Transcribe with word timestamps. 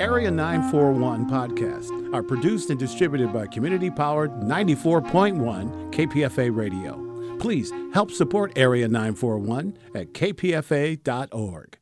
Area 0.00 0.30
941 0.30 1.28
podcasts 1.28 2.14
are 2.14 2.22
produced 2.22 2.70
and 2.70 2.78
distributed 2.78 3.34
by 3.34 3.46
community 3.46 3.90
powered 3.90 4.30
94.1 4.30 5.92
KPFA 5.92 6.56
Radio. 6.56 7.36
Please 7.36 7.70
help 7.92 8.10
support 8.10 8.50
Area 8.56 8.88
941 8.88 9.76
at 9.94 10.14
kpfa.org. 10.14 11.76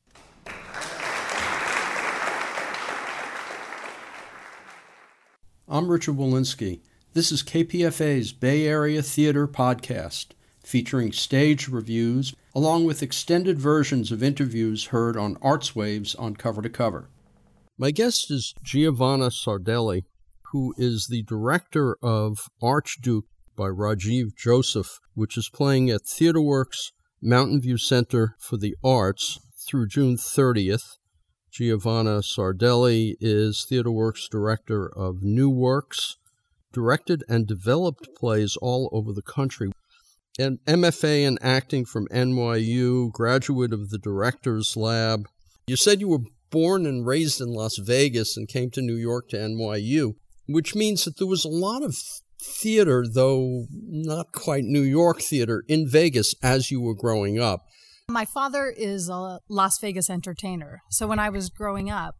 I'm 5.68 5.88
Richard 5.88 6.16
Wolinsky. 6.16 6.80
This 7.12 7.30
is 7.30 7.44
KPFA's 7.44 8.32
Bay 8.32 8.66
Area 8.66 9.00
Theater 9.00 9.46
Podcast, 9.46 10.32
featuring 10.64 11.12
stage 11.12 11.68
reviews 11.68 12.34
along 12.52 12.84
with 12.84 13.00
extended 13.00 13.60
versions 13.60 14.10
of 14.10 14.24
interviews 14.24 14.86
heard 14.86 15.16
on 15.16 15.38
Arts 15.40 15.76
Waves 15.76 16.16
on 16.16 16.34
Cover 16.34 16.62
to 16.62 16.68
Cover. 16.68 17.08
My 17.80 17.92
guest 17.92 18.28
is 18.32 18.54
Giovanna 18.60 19.26
Sardelli, 19.26 20.02
who 20.50 20.74
is 20.76 21.06
the 21.06 21.22
director 21.22 21.96
of 22.02 22.48
Archduke 22.60 23.26
by 23.54 23.68
Rajiv 23.68 24.34
Joseph, 24.36 24.98
which 25.14 25.38
is 25.38 25.48
playing 25.48 25.88
at 25.88 26.02
TheatreWorks 26.02 26.90
Mountain 27.22 27.60
View 27.60 27.78
Center 27.78 28.34
for 28.40 28.56
the 28.56 28.74
Arts 28.82 29.38
through 29.64 29.86
June 29.86 30.16
30th. 30.16 30.96
Giovanna 31.52 32.18
Sardelli 32.18 33.14
is 33.20 33.64
TheatreWorks 33.70 34.28
director 34.28 34.88
of 34.88 35.22
New 35.22 35.48
Works, 35.48 36.16
directed 36.72 37.22
and 37.28 37.46
developed 37.46 38.08
plays 38.16 38.56
all 38.60 38.90
over 38.92 39.12
the 39.12 39.22
country. 39.22 39.70
An 40.36 40.58
MFA 40.66 41.24
in 41.24 41.38
acting 41.40 41.84
from 41.84 42.08
NYU, 42.08 43.12
graduate 43.12 43.72
of 43.72 43.90
the 43.90 43.98
Directors 43.98 44.76
Lab. 44.76 45.28
You 45.68 45.76
said 45.76 46.00
you 46.00 46.08
were 46.08 46.24
born 46.50 46.86
and 46.86 47.06
raised 47.06 47.40
in 47.40 47.48
Las 47.48 47.78
Vegas 47.78 48.36
and 48.36 48.48
came 48.48 48.70
to 48.70 48.82
New 48.82 48.96
York 48.96 49.28
to 49.30 49.36
NYU, 49.36 50.14
which 50.46 50.74
means 50.74 51.04
that 51.04 51.18
there 51.18 51.26
was 51.26 51.44
a 51.44 51.48
lot 51.48 51.82
of 51.82 51.96
theater, 52.40 53.04
though 53.06 53.66
not 53.70 54.32
quite 54.32 54.64
New 54.64 54.82
York 54.82 55.20
theater, 55.20 55.64
in 55.68 55.88
Vegas 55.88 56.34
as 56.42 56.70
you 56.70 56.80
were 56.80 56.94
growing 56.94 57.38
up. 57.38 57.60
My 58.10 58.24
father 58.24 58.72
is 58.74 59.10
a 59.10 59.40
Las 59.50 59.78
Vegas 59.80 60.08
entertainer. 60.08 60.80
So 60.90 61.06
when 61.06 61.18
I 61.18 61.28
was 61.28 61.50
growing 61.50 61.90
up, 61.90 62.16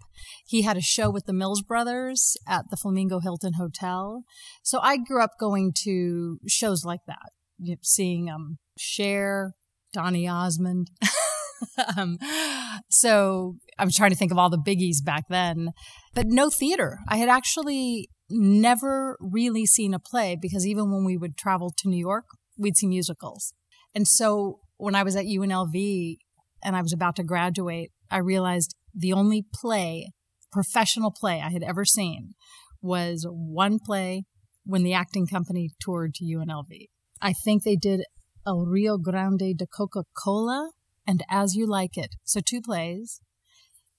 he 0.46 0.62
had 0.62 0.76
a 0.76 0.82
show 0.82 1.08
with 1.08 1.24
the 1.24 1.32
Mills 1.32 1.62
Brothers 1.62 2.36
at 2.46 2.66
the 2.70 2.76
Flamingo 2.76 3.20
Hilton 3.20 3.54
Hotel. 3.54 4.24
So 4.62 4.80
I 4.80 4.98
grew 4.98 5.22
up 5.22 5.32
going 5.40 5.72
to 5.84 6.40
shows 6.46 6.84
like 6.84 7.00
that, 7.06 7.30
you 7.58 7.72
know, 7.72 7.78
seeing 7.82 8.28
um, 8.28 8.58
Cher, 8.76 9.54
Donny 9.94 10.28
Osmond. 10.28 10.90
um, 11.96 12.18
so 12.90 13.56
I'm 13.78 13.90
trying 13.90 14.10
to 14.10 14.16
think 14.16 14.32
of 14.32 14.38
all 14.38 14.50
the 14.50 14.58
biggies 14.58 15.04
back 15.04 15.24
then, 15.28 15.70
but 16.14 16.26
no 16.26 16.50
theater. 16.50 16.98
I 17.08 17.16
had 17.16 17.28
actually 17.28 18.08
never 18.30 19.16
really 19.20 19.66
seen 19.66 19.94
a 19.94 19.98
play 19.98 20.36
because 20.40 20.66
even 20.66 20.90
when 20.90 21.04
we 21.04 21.16
would 21.16 21.36
travel 21.36 21.72
to 21.78 21.88
New 21.88 21.98
York, 21.98 22.24
we'd 22.56 22.76
see 22.76 22.86
musicals. 22.86 23.54
And 23.94 24.06
so 24.06 24.60
when 24.76 24.94
I 24.94 25.02
was 25.02 25.16
at 25.16 25.24
UNLV 25.24 26.16
and 26.62 26.76
I 26.76 26.82
was 26.82 26.92
about 26.92 27.16
to 27.16 27.24
graduate, 27.24 27.90
I 28.10 28.18
realized 28.18 28.74
the 28.94 29.12
only 29.12 29.46
play, 29.54 30.12
professional 30.52 31.12
play 31.12 31.40
I 31.40 31.50
had 31.50 31.62
ever 31.62 31.84
seen 31.84 32.34
was 32.82 33.26
one 33.28 33.78
play 33.84 34.24
when 34.64 34.82
the 34.82 34.94
acting 34.94 35.26
company 35.26 35.70
toured 35.80 36.14
to 36.14 36.24
UNLV. 36.24 36.88
I 37.20 37.32
think 37.32 37.62
they 37.62 37.76
did 37.76 38.02
El 38.46 38.66
Rio 38.66 38.98
Grande 38.98 39.54
de 39.56 39.66
Coca 39.66 40.04
Cola 40.16 40.70
and 41.06 41.22
As 41.28 41.54
You 41.54 41.66
Like 41.66 41.96
It. 41.96 42.14
So 42.24 42.40
two 42.40 42.60
plays. 42.60 43.20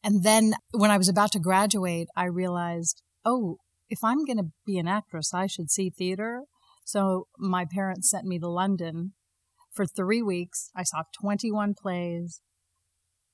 And 0.04 0.24
then 0.24 0.54
when 0.72 0.92
I 0.92 0.98
was 0.98 1.10
about 1.10 1.32
to 1.34 1.40
graduate, 1.40 2.08
I 2.16 2.26
realized, 2.26 3.02
oh, 3.26 3.58
if 3.90 4.04
I'm 4.04 4.26
going 4.26 4.38
to 4.38 4.52
be 4.66 4.78
an 4.78 4.88
actress, 4.88 5.34
I 5.34 5.48
should 5.48 5.70
see 5.70 5.90
theater. 5.90 6.44
So 6.86 7.28
my 7.38 7.66
parents 7.72 8.10
sent 8.10 8.26
me 8.26 8.40
to 8.40 8.48
London 8.48 9.14
for 9.72 9.86
three 9.86 10.22
weeks. 10.22 10.70
I 10.76 10.84
saw 10.84 11.04
21 11.22 11.76
plays 11.80 12.42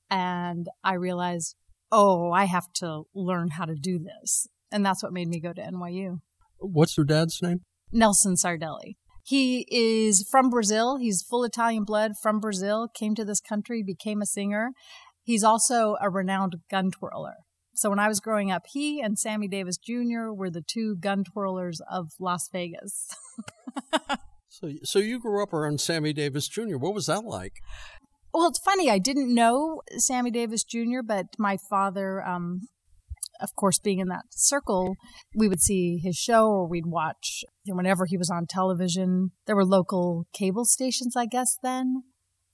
and 0.09 0.67
I 0.83 0.93
realized, 0.93 1.55
oh, 1.91 2.31
I 2.31 2.45
have 2.45 2.71
to 2.75 3.03
learn 3.13 3.51
how 3.51 3.65
to 3.65 3.75
do 3.75 3.99
this. 3.99 4.47
And 4.71 4.85
that's 4.85 5.03
what 5.03 5.13
made 5.13 5.27
me 5.27 5.39
go 5.39 5.53
to 5.53 5.61
NYU. 5.61 6.19
What's 6.57 6.97
your 6.97 7.05
dad's 7.05 7.41
name? 7.41 7.61
Nelson 7.91 8.35
Sardelli. 8.35 8.95
He 9.23 9.65
is 9.71 10.27
from 10.29 10.49
Brazil. 10.49 10.97
He's 10.97 11.23
full 11.23 11.43
Italian 11.43 11.83
blood 11.83 12.11
from 12.21 12.39
Brazil, 12.39 12.87
came 12.93 13.15
to 13.15 13.25
this 13.25 13.41
country, 13.41 13.81
became 13.81 14.21
a 14.21 14.25
singer. 14.25 14.69
He's 15.25 15.43
also 15.43 15.97
a 15.99 16.09
renowned 16.09 16.55
gun 16.71 16.91
twirler. 16.91 17.35
So 17.73 17.89
when 17.89 17.99
I 17.99 18.07
was 18.07 18.21
growing 18.21 18.51
up, 18.51 18.63
he 18.71 19.01
and 19.01 19.19
Sammy 19.19 19.49
Davis 19.49 19.77
Jr. 19.77 20.31
were 20.31 20.49
the 20.49 20.63
two 20.65 20.95
gun 20.95 21.25
twirlers 21.25 21.79
of 21.91 22.11
Las 22.21 22.47
Vegas. 22.53 23.09
So, 24.55 24.69
so 24.83 24.99
you 24.99 25.19
grew 25.19 25.43
up 25.43 25.51
around 25.51 25.81
Sammy 25.81 26.13
Davis 26.13 26.47
Jr. 26.47 26.77
What 26.77 26.93
was 26.93 27.07
that 27.07 27.25
like? 27.25 27.55
Well, 28.33 28.47
it's 28.47 28.59
funny. 28.59 28.89
I 28.89 28.99
didn't 28.99 29.33
know 29.33 29.81
Sammy 29.97 30.31
Davis 30.31 30.63
Jr., 30.63 31.01
but 31.05 31.25
my 31.37 31.57
father, 31.69 32.23
um, 32.25 32.61
of 33.41 33.49
course, 33.57 33.79
being 33.79 33.99
in 33.99 34.07
that 34.07 34.27
circle, 34.31 34.95
we 35.35 35.49
would 35.49 35.59
see 35.59 35.99
his 36.01 36.15
show 36.15 36.47
or 36.47 36.69
we'd 36.69 36.85
watch 36.85 37.43
you 37.65 37.73
know, 37.73 37.77
whenever 37.77 38.05
he 38.05 38.15
was 38.17 38.29
on 38.29 38.45
television. 38.47 39.31
There 39.45 39.57
were 39.57 39.65
local 39.65 40.25
cable 40.31 40.63
stations, 40.63 41.17
I 41.17 41.25
guess, 41.25 41.57
then. 41.61 42.03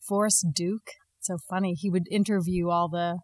Forrest 0.08 0.48
Duke. 0.56 0.90
So 1.22 1.38
funny. 1.50 1.74
He 1.74 1.90
would 1.90 2.08
interview 2.12 2.70
all 2.70 2.90
the 2.90 3.20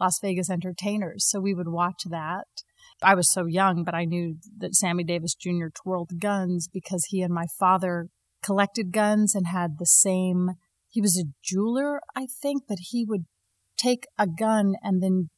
Las 0.00 0.18
Vegas 0.20 0.50
entertainers. 0.50 1.28
So 1.28 1.40
we 1.40 1.54
would 1.54 1.68
watch 1.68 2.02
that. 2.10 2.46
I 3.02 3.14
was 3.14 3.32
so 3.32 3.46
young, 3.46 3.84
but 3.84 3.94
I 3.94 4.04
knew 4.04 4.36
that 4.58 4.74
Sammy 4.74 5.04
Davis 5.04 5.34
Jr. 5.34 5.66
twirled 5.72 6.20
guns 6.20 6.68
because 6.72 7.06
he 7.08 7.22
and 7.22 7.32
my 7.32 7.44
father 7.58 8.08
collected 8.42 8.92
guns 8.92 9.34
and 9.34 9.46
had 9.46 9.78
the 9.78 9.86
same. 9.86 10.52
He 10.88 11.00
was 11.00 11.18
a 11.18 11.30
jeweler, 11.42 12.00
I 12.16 12.26
think, 12.26 12.64
but 12.68 12.78
he 12.90 13.04
would 13.04 13.24
take 13.76 14.06
a 14.18 14.26
gun 14.26 14.74
and 14.82 15.02
then 15.02 15.28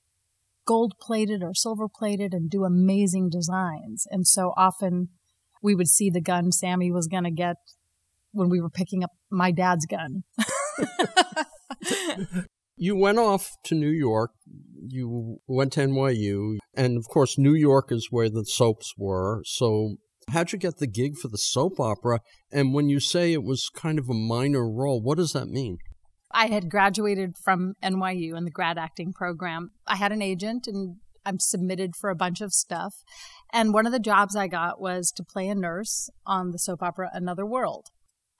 gold 0.66 0.94
plated 1.00 1.42
or 1.42 1.52
silver 1.54 1.88
plated 1.92 2.32
and 2.32 2.50
do 2.50 2.64
amazing 2.64 3.28
designs. 3.30 4.06
And 4.10 4.26
so 4.26 4.52
often 4.56 5.08
we 5.62 5.74
would 5.74 5.88
see 5.88 6.10
the 6.10 6.20
gun 6.20 6.52
Sammy 6.52 6.90
was 6.90 7.06
going 7.06 7.24
to 7.24 7.30
get 7.30 7.56
when 8.32 8.48
we 8.48 8.60
were 8.60 8.70
picking 8.70 9.04
up 9.04 9.10
my 9.30 9.50
dad's 9.50 9.86
gun. 9.86 10.24
you 12.76 12.96
went 12.96 13.18
off 13.18 13.50
to 13.64 13.74
New 13.74 13.90
York. 13.90 14.32
You 14.86 15.38
went 15.46 15.72
to 15.74 15.80
NYU. 15.80 16.58
And 16.74 16.96
of 16.96 17.04
course, 17.08 17.38
New 17.38 17.54
York 17.54 17.90
is 17.90 18.08
where 18.10 18.28
the 18.28 18.44
soaps 18.44 18.94
were. 18.96 19.42
So 19.46 19.96
How'd 20.30 20.52
you 20.52 20.58
get 20.58 20.78
the 20.78 20.86
gig 20.86 21.16
for 21.16 21.28
the 21.28 21.38
soap 21.38 21.78
opera? 21.78 22.20
And 22.52 22.72
when 22.72 22.88
you 22.88 23.00
say 23.00 23.32
it 23.32 23.42
was 23.42 23.68
kind 23.68 23.98
of 23.98 24.08
a 24.08 24.14
minor 24.14 24.70
role, 24.70 25.00
what 25.02 25.18
does 25.18 25.32
that 25.32 25.48
mean? 25.48 25.78
I 26.30 26.46
had 26.46 26.70
graduated 26.70 27.36
from 27.36 27.74
NYU 27.82 28.36
in 28.36 28.44
the 28.44 28.50
grad 28.50 28.78
acting 28.78 29.12
program. 29.12 29.70
I 29.86 29.96
had 29.96 30.12
an 30.12 30.22
agent 30.22 30.66
and 30.66 30.96
I'm 31.24 31.38
submitted 31.38 31.94
for 31.94 32.10
a 32.10 32.16
bunch 32.16 32.40
of 32.40 32.52
stuff. 32.52 32.94
And 33.52 33.72
one 33.72 33.86
of 33.86 33.92
the 33.92 34.00
jobs 34.00 34.34
I 34.34 34.48
got 34.48 34.80
was 34.80 35.12
to 35.12 35.24
play 35.24 35.48
a 35.48 35.54
nurse 35.54 36.10
on 36.26 36.50
the 36.50 36.58
soap 36.58 36.82
opera 36.82 37.10
Another 37.12 37.46
World. 37.46 37.88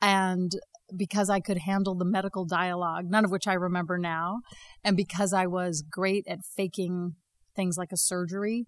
And 0.03 0.53
because 0.97 1.31
I 1.31 1.41
could 1.41 1.59
handle 1.59 1.95
the 1.95 2.05
medical 2.05 2.45
dialogue, 2.45 3.07
none 3.09 3.25
of 3.25 3.31
which 3.31 3.47
I 3.47 3.55
remember 3.55 3.99
now, 3.99 4.41
and 4.83 4.97
because 4.97 5.33
I 5.33 5.47
was 5.47 5.83
great 5.89 6.25
at 6.29 6.41
faking 6.57 7.15
things 7.57 7.77
like 7.77 7.93
a 7.93 7.97
surgery, 7.97 8.67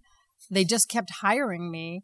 they 0.50 0.64
just 0.64 0.88
kept 0.88 1.10
hiring 1.20 1.70
me 1.70 2.02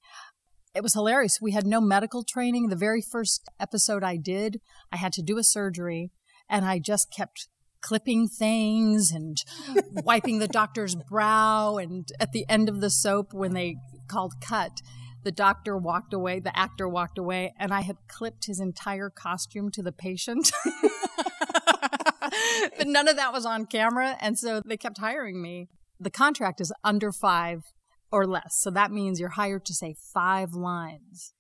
it 0.75 0.83
was 0.83 0.95
hilarious. 0.95 1.39
We 1.41 1.53
had 1.53 1.67
no 1.67 1.81
medical 1.81 2.25
training. 2.25 2.69
The 2.69 2.77
very 2.77 3.03
first 3.03 3.49
episode 3.61 4.03
I 4.03 4.17
did, 4.17 4.61
I 4.91 4.97
had 4.97 5.13
to 5.15 5.23
do 5.23 5.39
a 5.39 5.45
surgery 5.45 6.11
and 6.49 6.65
I 6.65 6.79
just 6.79 7.13
kept 7.15 7.49
clipping 7.81 8.29
things 8.29 9.11
and 9.11 9.37
wiping 10.05 10.39
the 10.39 10.49
doctor's 10.49 10.95
brow. 10.95 11.77
And 11.77 12.09
at 12.19 12.33
the 12.33 12.47
end 12.49 12.69
of 12.69 12.81
the 12.81 12.91
soap, 12.91 13.33
when 13.33 13.53
they 13.53 13.77
called 14.09 14.35
cut, 14.41 14.81
the 15.25 15.33
doctor 15.33 15.77
walked 15.77 16.13
away, 16.13 16.41
the 16.41 16.57
actor 16.57 16.89
walked 16.89 17.19
away, 17.19 17.53
and 17.59 17.73
I 17.73 17.83
had 17.83 17.97
clipped 18.09 18.47
his 18.47 18.61
entire 18.61 19.11
costume 19.11 19.71
to 19.73 19.83
the 19.83 19.93
patient. 19.93 20.51
but 22.77 22.87
none 22.87 23.09
of 23.09 23.17
that 23.17 23.33
was 23.33 23.47
on 23.47 23.67
camera. 23.67 24.17
And 24.21 24.39
so 24.39 24.61
they 24.65 24.77
kept 24.77 24.99
hiring 24.99 25.41
me. 25.41 25.69
The 26.01 26.11
contract 26.11 26.61
is 26.61 26.73
under 26.83 27.13
five 27.13 27.63
or 28.11 28.27
less. 28.27 28.59
So 28.61 28.71
that 28.71 28.91
means 28.91 29.21
you're 29.21 29.31
hired 29.31 29.65
to 29.67 29.75
say 29.75 29.95
five 30.13 30.53
lines. 30.53 31.33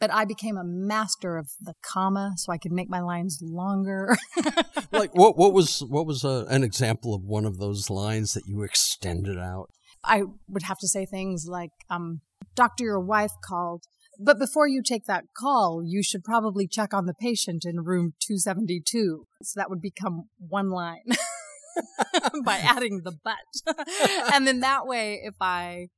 But 0.00 0.12
I 0.12 0.24
became 0.24 0.56
a 0.56 0.64
master 0.64 1.36
of 1.36 1.50
the 1.60 1.74
comma, 1.82 2.34
so 2.36 2.52
I 2.52 2.58
could 2.58 2.70
make 2.70 2.88
my 2.88 3.00
lines 3.00 3.40
longer. 3.42 4.16
like 4.92 5.12
what? 5.12 5.36
What 5.36 5.52
was 5.52 5.80
what 5.88 6.06
was 6.06 6.22
a, 6.22 6.28
uh, 6.28 6.44
an 6.50 6.62
example 6.62 7.14
of 7.14 7.24
one 7.24 7.44
of 7.44 7.58
those 7.58 7.90
lines 7.90 8.32
that 8.34 8.46
you 8.46 8.62
extended 8.62 9.38
out? 9.38 9.70
I 10.04 10.22
would 10.48 10.62
have 10.62 10.78
to 10.78 10.88
say 10.88 11.04
things 11.04 11.46
like, 11.48 11.70
um, 11.90 12.20
"Doctor, 12.54 12.84
your 12.84 13.00
wife 13.00 13.32
called." 13.44 13.84
But 14.20 14.38
before 14.38 14.66
you 14.66 14.82
take 14.82 15.04
that 15.04 15.26
call, 15.36 15.82
you 15.84 16.02
should 16.02 16.24
probably 16.24 16.66
check 16.66 16.92
on 16.92 17.06
the 17.06 17.14
patient 17.14 17.64
in 17.64 17.84
room 17.84 18.14
272. 18.20 19.26
So 19.42 19.60
that 19.60 19.70
would 19.70 19.80
become 19.80 20.24
one 20.38 20.70
line 20.70 21.04
by 22.44 22.56
adding 22.56 23.02
the 23.04 23.16
but. 23.22 23.76
and 24.34 24.44
then 24.46 24.58
that 24.60 24.86
way, 24.86 25.20
if 25.22 25.36
I 25.40 25.88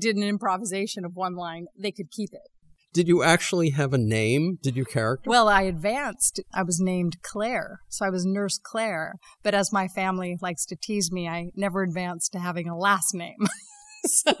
did 0.00 0.16
an 0.16 0.22
improvisation 0.22 1.04
of 1.04 1.12
one 1.14 1.36
line, 1.36 1.66
they 1.78 1.92
could 1.92 2.10
keep 2.10 2.30
it. 2.32 2.50
Did 2.94 3.06
you 3.06 3.22
actually 3.22 3.70
have 3.70 3.92
a 3.92 3.98
name? 3.98 4.58
Did 4.62 4.74
your 4.74 4.86
character? 4.86 5.28
Well, 5.28 5.46
I 5.46 5.62
advanced. 5.62 6.40
I 6.54 6.62
was 6.62 6.80
named 6.80 7.18
Claire. 7.22 7.80
So 7.88 8.06
I 8.06 8.10
was 8.10 8.24
Nurse 8.24 8.58
Claire. 8.62 9.16
But 9.42 9.54
as 9.54 9.72
my 9.72 9.88
family 9.88 10.38
likes 10.40 10.64
to 10.66 10.76
tease 10.76 11.12
me, 11.12 11.28
I 11.28 11.50
never 11.54 11.82
advanced 11.82 12.32
to 12.32 12.38
having 12.38 12.66
a 12.66 12.76
last 12.76 13.14
name. 13.14 13.36
so, 14.06 14.32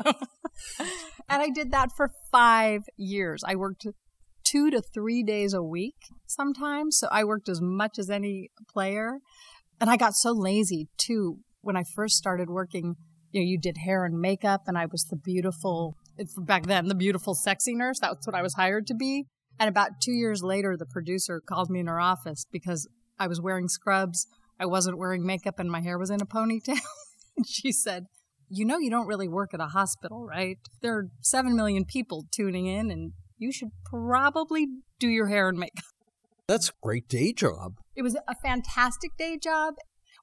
and 1.28 1.42
I 1.42 1.50
did 1.50 1.70
that 1.72 1.90
for 1.96 2.10
five 2.30 2.82
years. 2.96 3.42
I 3.46 3.56
worked 3.56 3.86
two 4.48 4.70
to 4.70 4.80
three 4.80 5.22
days 5.22 5.52
a 5.52 5.62
week 5.62 5.96
sometimes. 6.26 6.98
So 6.98 7.08
I 7.10 7.24
worked 7.24 7.48
as 7.48 7.60
much 7.60 7.98
as 7.98 8.08
any 8.08 8.50
player. 8.72 9.18
And 9.80 9.90
I 9.90 9.96
got 9.96 10.14
so 10.14 10.32
lazy 10.32 10.88
too. 10.96 11.38
When 11.60 11.76
I 11.76 11.84
first 11.94 12.16
started 12.16 12.48
working, 12.48 12.94
you 13.32 13.40
know, 13.40 13.44
you 13.44 13.58
did 13.58 13.78
hair 13.84 14.04
and 14.04 14.20
makeup, 14.20 14.62
and 14.66 14.78
I 14.78 14.86
was 14.86 15.04
the 15.04 15.16
beautiful, 15.16 15.96
back 16.38 16.66
then, 16.66 16.86
the 16.86 16.94
beautiful, 16.94 17.34
sexy 17.34 17.74
nurse. 17.74 17.98
That's 18.00 18.26
what 18.26 18.36
I 18.36 18.42
was 18.42 18.54
hired 18.54 18.86
to 18.86 18.94
be. 18.94 19.26
And 19.58 19.68
about 19.68 20.00
two 20.00 20.12
years 20.12 20.42
later, 20.42 20.76
the 20.78 20.86
producer 20.86 21.42
called 21.46 21.68
me 21.68 21.80
in 21.80 21.88
her 21.88 22.00
office 22.00 22.46
because 22.50 22.88
I 23.18 23.26
was 23.26 23.40
wearing 23.40 23.68
scrubs, 23.68 24.26
I 24.58 24.66
wasn't 24.66 24.98
wearing 24.98 25.26
makeup, 25.26 25.58
and 25.58 25.70
my 25.70 25.82
hair 25.82 25.98
was 25.98 26.10
in 26.10 26.22
a 26.22 26.26
ponytail. 26.26 26.78
and 27.36 27.46
she 27.46 27.72
said, 27.72 28.04
You 28.50 28.64
know, 28.64 28.78
you 28.78 28.90
don't 28.90 29.06
really 29.06 29.28
work 29.28 29.52
at 29.52 29.60
a 29.60 29.66
hospital, 29.66 30.24
right? 30.24 30.58
There 30.80 30.96
are 30.96 31.08
seven 31.20 31.54
million 31.54 31.84
people 31.84 32.26
tuning 32.32 32.66
in, 32.66 32.90
and 32.90 33.12
you 33.36 33.52
should 33.52 33.70
probably 33.84 34.66
do 34.98 35.08
your 35.08 35.28
hair 35.28 35.48
and 35.48 35.58
makeup. 35.58 35.84
That's 36.48 36.70
a 36.70 36.72
great 36.82 37.08
day 37.08 37.32
job. 37.32 37.74
It 37.94 38.02
was 38.02 38.16
a 38.16 38.34
fantastic 38.42 39.16
day 39.18 39.38
job. 39.42 39.74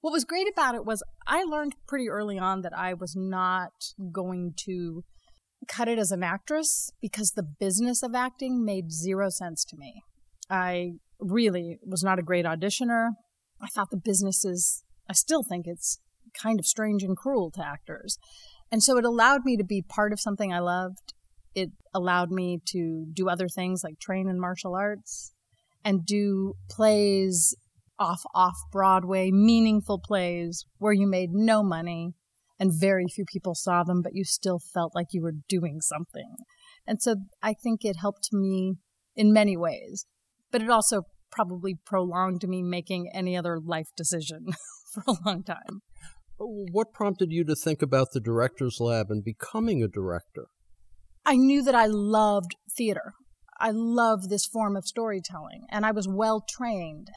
What 0.02 0.12
was 0.12 0.24
great 0.24 0.48
about 0.52 0.76
it 0.76 0.86
was 0.86 1.04
I 1.28 1.44
learned 1.44 1.76
pretty 1.88 2.10
early 2.10 2.38
on 2.38 2.62
that 2.62 2.74
I 2.78 2.94
was 2.94 3.16
not 3.16 3.72
going 4.12 4.54
to 4.66 5.04
cut 5.68 5.88
it 5.88 5.98
as 5.98 6.12
an 6.12 6.24
actress 6.24 6.92
because 7.02 7.32
the 7.32 7.44
business 7.60 8.04
of 8.04 8.14
acting 8.14 8.64
made 8.64 8.92
zero 8.92 9.30
sense 9.30 9.66
to 9.66 9.78
me. 9.78 10.02
I 10.50 10.94
really 11.20 11.78
was 11.84 12.04
not 12.04 12.20
a 12.20 12.24
great 12.24 12.46
auditioner. 12.46 13.12
I 13.62 13.68
thought 13.68 13.90
the 13.90 13.98
business 13.98 14.46
is, 14.46 14.84
I 15.10 15.14
still 15.14 15.44
think 15.44 15.66
it's 15.68 16.00
kind 16.40 16.60
of 16.60 16.66
strange 16.66 17.04
and 17.04 17.18
cruel 17.18 17.52
to 17.52 17.66
actors. 17.66 18.18
And 18.72 18.84
so 18.84 18.98
it 18.98 19.06
allowed 19.06 19.46
me 19.46 19.58
to 19.58 19.64
be 19.64 19.82
part 19.82 20.12
of 20.12 20.20
something 20.20 20.52
I 20.52 20.60
loved. 20.60 21.14
It 21.54 21.70
allowed 21.94 22.32
me 22.32 22.60
to 22.70 23.06
do 23.14 23.30
other 23.30 23.48
things 23.48 23.82
like 23.84 24.00
train 24.00 24.28
in 24.28 24.40
martial 24.40 24.76
arts 24.76 25.34
and 25.84 26.06
do 26.06 26.54
plays 26.70 27.56
off 27.98 28.24
off 28.34 28.58
Broadway, 28.72 29.32
meaningful 29.32 30.00
plays 30.00 30.66
where 30.80 30.94
you 30.94 31.08
made 31.08 31.32
no 31.32 31.64
money 31.64 32.14
and 32.60 32.72
very 32.74 33.06
few 33.08 33.26
people 33.26 33.54
saw 33.56 33.84
them, 33.84 34.02
but 34.02 34.16
you 34.16 34.24
still 34.24 34.60
felt 34.60 34.96
like 34.96 35.08
you 35.12 35.22
were 35.22 35.34
doing 35.48 35.82
something. 35.82 36.36
And 36.88 37.02
so 37.02 37.16
I 37.42 37.54
think 37.54 37.84
it 37.84 37.98
helped 38.00 38.30
me 38.32 38.76
in 39.16 39.34
many 39.34 39.58
ways, 39.58 40.06
but 40.52 40.62
it 40.62 40.70
also 40.70 41.04
probably 41.32 41.76
prolonged 41.86 42.48
me 42.48 42.64
making 42.64 43.10
any 43.14 43.36
other 43.36 43.60
life 43.60 43.90
decision 43.98 44.46
for 44.94 45.04
a 45.08 45.16
long 45.26 45.44
time. 45.44 45.82
What 46.38 46.94
prompted 46.94 47.32
you 47.32 47.46
to 47.46 47.56
think 47.56 47.82
about 47.82 48.10
the 48.12 48.20
director's 48.20 48.80
lab 48.80 49.08
and 49.10 49.24
becoming 49.24 49.82
a 49.82 49.88
director? 49.88 50.48
I 51.26 51.38
knew 51.38 51.64
that 51.64 51.76
I 51.76 51.86
loved 51.88 52.56
theater. 52.76 53.14
I 53.60 53.72
love 53.72 54.28
this 54.30 54.46
form 54.46 54.76
of 54.76 54.86
storytelling, 54.86 55.66
and 55.72 55.86
I 55.86 55.92
was 55.92 56.08
well 56.10 56.44
trained. 56.48 57.08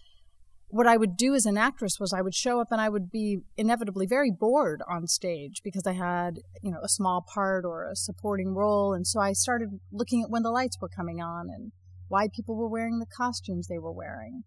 What 0.68 0.86
I 0.86 0.96
would 0.96 1.16
do 1.16 1.34
as 1.34 1.46
an 1.46 1.58
actress 1.58 1.96
was 1.98 2.12
I 2.12 2.20
would 2.20 2.34
show 2.34 2.60
up 2.60 2.68
and 2.70 2.80
I 2.80 2.90
would 2.90 3.10
be 3.10 3.38
inevitably 3.56 4.06
very 4.06 4.30
bored 4.30 4.82
on 4.88 5.06
stage 5.06 5.62
because 5.64 5.86
I 5.86 5.94
had, 5.94 6.40
you 6.62 6.70
know, 6.70 6.80
a 6.82 6.90
small 6.90 7.24
part 7.34 7.64
or 7.64 7.88
a 7.90 7.96
supporting 7.96 8.54
role. 8.54 8.92
And 8.92 9.06
so 9.06 9.18
I 9.18 9.32
started 9.32 9.80
looking 9.90 10.22
at 10.22 10.30
when 10.30 10.42
the 10.42 10.50
lights 10.50 10.76
were 10.80 10.90
coming 10.90 11.22
on 11.22 11.46
and 11.48 11.72
why 12.08 12.28
people 12.28 12.54
were 12.54 12.68
wearing 12.68 12.98
the 12.98 13.06
costumes 13.16 13.66
they 13.66 13.78
were 13.78 13.92
wearing. 13.92 14.44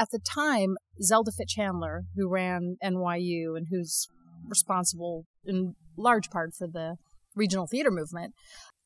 At 0.00 0.08
the 0.10 0.18
time, 0.18 0.78
Zelda 1.02 1.30
Fichandler, 1.30 2.04
who 2.16 2.26
ran 2.26 2.78
NYU 2.82 3.54
and 3.54 3.66
who's 3.70 4.08
responsible 4.48 5.26
in 5.44 5.74
large 5.94 6.30
part 6.30 6.54
for 6.56 6.66
the 6.66 6.96
regional 7.36 7.66
theater 7.66 7.90
movement, 7.90 8.32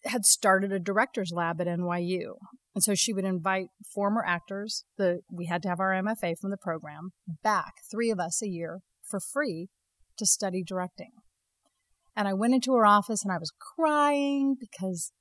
had 0.05 0.25
started 0.25 0.72
a 0.72 0.81
director's 0.81 1.31
lab 1.32 1.61
at 1.61 1.69
NYU. 1.69 2.34
And 2.75 2.82
so 2.82 2.96
she 2.96 3.12
would 3.12 3.25
invite 3.25 3.66
former 3.94 4.25
actors, 4.26 4.84
the 4.99 5.20
we 5.31 5.46
had 5.46 5.62
to 5.62 5.69
have 5.69 5.78
our 5.78 5.93
MFA 5.93 6.34
from 6.40 6.50
the 6.50 6.56
program, 6.56 7.12
back, 7.44 7.75
three 7.88 8.10
of 8.10 8.19
us 8.19 8.43
a 8.43 8.49
year 8.49 8.81
for 9.08 9.20
free 9.20 9.69
to 10.19 10.26
study 10.26 10.64
directing. 10.67 11.12
And 12.17 12.26
I 12.26 12.34
went 12.34 12.55
into 12.55 12.75
her 12.75 12.84
office 12.84 13.22
and 13.22 13.32
I 13.32 13.38
was 13.38 13.52
crying 13.76 14.56
because 14.58 15.12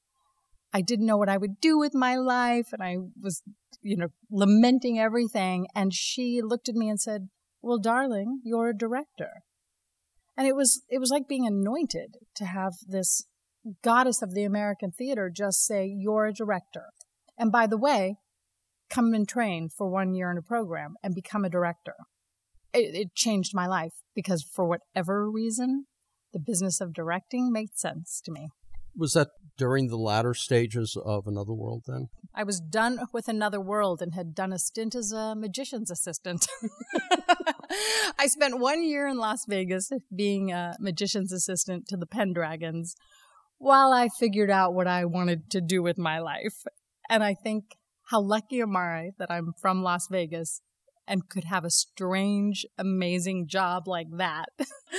I 0.73 0.81
didn't 0.81 1.05
know 1.05 1.17
what 1.17 1.29
I 1.29 1.37
would 1.37 1.61
do 1.61 1.77
with 1.77 1.93
my 1.93 2.15
life 2.15 2.69
and 2.73 2.81
I 2.81 2.95
was, 3.21 3.43
you 3.83 3.97
know, 3.97 4.07
lamenting 4.31 4.97
everything 4.99 5.67
and 5.75 5.93
she 5.93 6.41
looked 6.41 6.69
at 6.69 6.75
me 6.75 6.89
and 6.89 6.99
said, 6.99 7.29
"Well, 7.61 7.77
darling, 7.77 8.41
you're 8.43 8.69
a 8.69 8.77
director." 8.77 9.43
And 10.35 10.47
it 10.47 10.55
was 10.55 10.83
it 10.89 10.99
was 10.99 11.11
like 11.11 11.27
being 11.27 11.45
anointed 11.45 12.17
to 12.35 12.45
have 12.45 12.73
this 12.87 13.25
goddess 13.81 14.21
of 14.21 14.33
the 14.33 14.43
American 14.43 14.91
theater 14.91 15.29
just 15.29 15.65
say, 15.65 15.85
You're 15.85 16.25
a 16.25 16.33
director. 16.33 16.89
And 17.37 17.51
by 17.51 17.67
the 17.67 17.77
way, 17.77 18.17
come 18.89 19.13
and 19.13 19.27
train 19.27 19.69
for 19.69 19.89
one 19.89 20.13
year 20.13 20.29
in 20.31 20.37
a 20.37 20.41
program 20.41 20.95
and 21.03 21.15
become 21.15 21.45
a 21.45 21.49
director. 21.49 21.95
It, 22.73 22.95
it 22.95 23.15
changed 23.15 23.53
my 23.53 23.67
life 23.67 23.93
because 24.15 24.43
for 24.43 24.65
whatever 24.65 25.29
reason, 25.29 25.85
the 26.31 26.39
business 26.39 26.81
of 26.81 26.93
directing 26.93 27.51
made 27.51 27.77
sense 27.77 28.21
to 28.25 28.31
me. 28.31 28.49
Was 28.95 29.13
that 29.13 29.29
during 29.57 29.87
the 29.87 29.97
latter 29.97 30.33
stages 30.33 30.97
of 31.03 31.27
Another 31.27 31.53
World 31.53 31.83
then? 31.87 32.07
I 32.33 32.43
was 32.43 32.59
done 32.59 32.99
with 33.11 33.27
Another 33.27 33.61
World 33.61 34.01
and 34.01 34.13
had 34.13 34.33
done 34.33 34.51
a 34.51 34.59
stint 34.59 34.95
as 34.95 35.11
a 35.11 35.35
magician's 35.35 35.91
assistant. 35.91 36.47
I 38.19 38.27
spent 38.27 38.59
one 38.59 38.83
year 38.83 39.07
in 39.07 39.17
Las 39.17 39.45
Vegas 39.47 39.91
being 40.15 40.51
a 40.51 40.75
magician's 40.79 41.31
assistant 41.31 41.87
to 41.89 41.97
the 41.97 42.07
Pendragons, 42.07 42.95
while 43.57 43.93
I 43.93 44.09
figured 44.09 44.49
out 44.49 44.73
what 44.73 44.87
I 44.87 45.05
wanted 45.05 45.49
to 45.51 45.61
do 45.61 45.81
with 45.81 45.97
my 45.97 46.19
life. 46.19 46.63
And 47.09 47.23
I 47.23 47.33
think 47.33 47.63
how 48.09 48.21
lucky 48.21 48.61
am 48.61 48.75
I 48.75 49.11
that 49.17 49.31
I'm 49.31 49.53
from 49.61 49.83
Las 49.83 50.07
Vegas 50.09 50.61
and 51.07 51.29
could 51.29 51.45
have 51.45 51.65
a 51.65 51.69
strange, 51.69 52.65
amazing 52.77 53.47
job 53.47 53.87
like 53.87 54.07
that. 54.17 54.49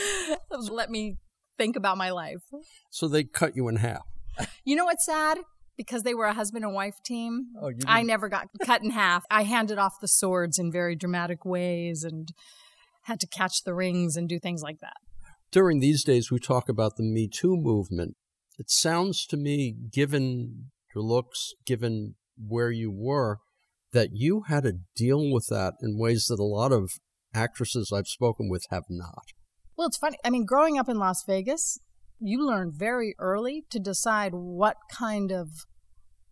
Let 0.50 0.90
me 0.90 1.16
think 1.58 1.76
about 1.76 1.96
my 1.96 2.10
life. 2.10 2.42
So 2.90 3.08
they 3.08 3.24
cut 3.24 3.56
you 3.56 3.68
in 3.68 3.76
half. 3.76 4.02
You 4.64 4.76
know 4.76 4.84
what's 4.84 5.06
sad? 5.06 5.38
Because 5.76 6.02
they 6.02 6.14
were 6.14 6.26
a 6.26 6.34
husband 6.34 6.64
and 6.64 6.72
wife 6.72 6.96
team, 7.04 7.48
oh, 7.60 7.72
I 7.86 8.02
never 8.02 8.28
got 8.28 8.46
cut 8.64 8.82
in 8.82 8.90
half. 8.90 9.24
I 9.30 9.42
handed 9.42 9.78
off 9.78 9.94
the 10.00 10.08
swords 10.08 10.58
in 10.58 10.70
very 10.70 10.94
dramatic 10.94 11.44
ways 11.44 12.04
and 12.04 12.28
had 13.02 13.18
to 13.20 13.26
catch 13.26 13.64
the 13.64 13.74
rings 13.74 14.16
and 14.16 14.28
do 14.28 14.38
things 14.38 14.62
like 14.62 14.78
that. 14.80 14.96
During 15.50 15.80
these 15.80 16.04
days, 16.04 16.30
we 16.30 16.38
talk 16.38 16.68
about 16.68 16.96
the 16.96 17.02
Me 17.02 17.28
Too 17.28 17.56
movement. 17.56 18.16
It 18.58 18.70
sounds 18.70 19.26
to 19.26 19.36
me, 19.36 19.74
given 19.92 20.70
your 20.94 21.02
looks, 21.02 21.54
given 21.66 22.14
where 22.36 22.70
you 22.70 22.92
were, 22.92 23.38
that 23.92 24.10
you 24.12 24.42
had 24.48 24.62
to 24.62 24.74
deal 24.94 25.32
with 25.32 25.46
that 25.48 25.74
in 25.80 25.98
ways 25.98 26.26
that 26.26 26.38
a 26.38 26.44
lot 26.44 26.72
of 26.72 26.90
actresses 27.34 27.92
I've 27.92 28.06
spoken 28.06 28.48
with 28.48 28.64
have 28.70 28.84
not. 28.88 29.24
Well, 29.76 29.88
it's 29.88 29.96
funny. 29.96 30.18
I 30.24 30.30
mean, 30.30 30.44
growing 30.44 30.78
up 30.78 30.88
in 30.88 30.98
Las 30.98 31.24
Vegas, 31.26 31.78
you 32.20 32.46
learn 32.46 32.72
very 32.72 33.14
early 33.18 33.64
to 33.70 33.80
decide 33.80 34.32
what 34.32 34.76
kind 34.90 35.32
of 35.32 35.48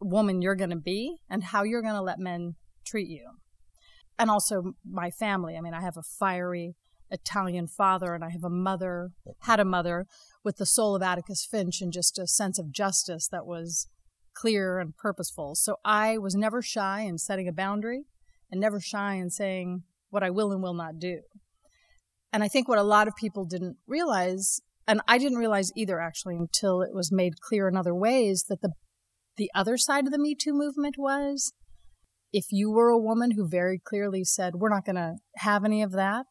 woman 0.00 0.42
you're 0.42 0.54
going 0.54 0.70
to 0.70 0.76
be 0.76 1.16
and 1.28 1.44
how 1.44 1.62
you're 1.62 1.82
going 1.82 1.94
to 1.94 2.02
let 2.02 2.18
men 2.18 2.54
treat 2.86 3.08
you. 3.08 3.26
And 4.18 4.30
also 4.30 4.74
my 4.88 5.10
family. 5.10 5.56
I 5.56 5.60
mean, 5.60 5.74
I 5.74 5.80
have 5.80 5.96
a 5.96 6.02
fiery 6.02 6.74
Italian 7.10 7.66
father 7.66 8.14
and 8.14 8.24
I 8.24 8.30
have 8.30 8.44
a 8.44 8.50
mother, 8.50 9.10
had 9.40 9.60
a 9.60 9.64
mother 9.64 10.06
with 10.44 10.56
the 10.56 10.66
soul 10.66 10.94
of 10.94 11.02
Atticus 11.02 11.46
Finch 11.48 11.80
and 11.80 11.92
just 11.92 12.18
a 12.18 12.26
sense 12.26 12.58
of 12.58 12.72
justice 12.72 13.28
that 13.28 13.46
was 13.46 13.88
clear 14.34 14.78
and 14.78 14.96
purposeful. 14.96 15.54
So 15.54 15.76
I 15.84 16.16
was 16.16 16.34
never 16.34 16.62
shy 16.62 17.00
in 17.00 17.18
setting 17.18 17.48
a 17.48 17.52
boundary 17.52 18.04
and 18.50 18.60
never 18.60 18.80
shy 18.80 19.14
in 19.14 19.30
saying 19.30 19.82
what 20.10 20.22
I 20.22 20.30
will 20.30 20.52
and 20.52 20.62
will 20.62 20.74
not 20.74 20.98
do. 20.98 21.20
And 22.32 22.42
I 22.42 22.48
think 22.48 22.68
what 22.68 22.78
a 22.78 22.82
lot 22.82 23.08
of 23.08 23.16
people 23.16 23.44
didn't 23.44 23.76
realize, 23.86 24.60
and 24.86 25.00
I 25.06 25.18
didn't 25.18 25.38
realize 25.38 25.70
either 25.76 26.00
actually 26.00 26.36
until 26.36 26.82
it 26.82 26.94
was 26.94 27.12
made 27.12 27.40
clear 27.40 27.68
in 27.68 27.76
other 27.76 27.94
ways, 27.94 28.44
that 28.48 28.62
the 28.62 28.72
the 29.38 29.50
other 29.54 29.78
side 29.78 30.04
of 30.04 30.12
the 30.12 30.18
Me 30.18 30.34
Too 30.34 30.52
movement 30.52 30.96
was 30.98 31.54
if 32.32 32.46
you 32.50 32.70
were 32.70 32.88
a 32.88 32.98
woman 32.98 33.32
who 33.32 33.46
very 33.46 33.78
clearly 33.78 34.24
said, 34.24 34.56
We're 34.56 34.70
not 34.70 34.84
going 34.84 34.96
to 34.96 35.16
have 35.36 35.64
any 35.64 35.82
of 35.82 35.92
that, 35.92 36.26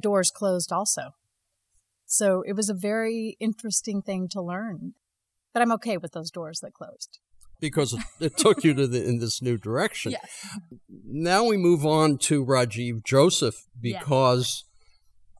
doors 0.00 0.30
closed 0.30 0.72
also. 0.72 1.10
So 2.06 2.42
it 2.46 2.54
was 2.54 2.68
a 2.68 2.74
very 2.74 3.36
interesting 3.40 4.02
thing 4.02 4.28
to 4.30 4.42
learn. 4.42 4.94
But 5.52 5.62
I'm 5.62 5.72
okay 5.72 5.96
with 5.96 6.12
those 6.12 6.30
doors 6.30 6.60
that 6.60 6.72
closed. 6.72 7.18
Because 7.60 7.96
it 8.20 8.36
took 8.36 8.64
you 8.64 8.74
to 8.74 8.86
the, 8.86 9.04
in 9.04 9.18
this 9.18 9.40
new 9.40 9.56
direction. 9.56 10.12
Yes. 10.12 10.58
Now 11.04 11.44
we 11.44 11.56
move 11.56 11.86
on 11.86 12.18
to 12.18 12.44
Rajiv 12.44 13.04
Joseph 13.04 13.66
because 13.80 14.64
yes. 14.64 14.73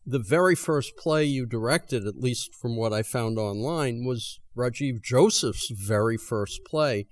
The 0.07 0.19
very 0.19 0.55
first 0.55 0.97
play 0.97 1.25
you 1.25 1.47
directed, 1.47 2.07
at 2.07 2.17
least 2.17 2.55
from 2.55 2.77
what 2.77 2.93
I 2.93 3.03
found 3.03 3.39
online, 3.39 4.05
was 4.05 4.41
Rajiv 4.57 5.03
Joseph's 5.03 5.71
very 5.71 6.17
first 6.17 6.61
play. 6.67 7.07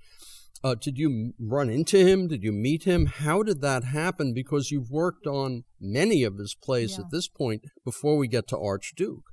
Uh, 0.63 0.75
did 0.75 0.97
you 0.97 1.33
run 1.39 1.69
into 1.69 1.97
him? 1.97 2.27
Did 2.27 2.43
you 2.43 2.53
meet 2.53 2.85
him? 2.85 3.07
How 3.07 3.43
did 3.43 3.59
that 3.61 3.83
happen? 3.83 4.33
Because 4.33 4.71
you've 4.71 4.91
worked 4.91 5.27
on 5.27 5.65
many 5.79 6.23
of 6.23 6.37
his 6.37 6.55
plays 6.55 6.93
yeah. 6.97 7.03
at 7.03 7.11
this 7.11 7.27
point 7.27 7.65
before 7.83 8.17
we 8.17 8.29
get 8.29 8.47
to 8.47 8.57
Archduke. 8.57 9.25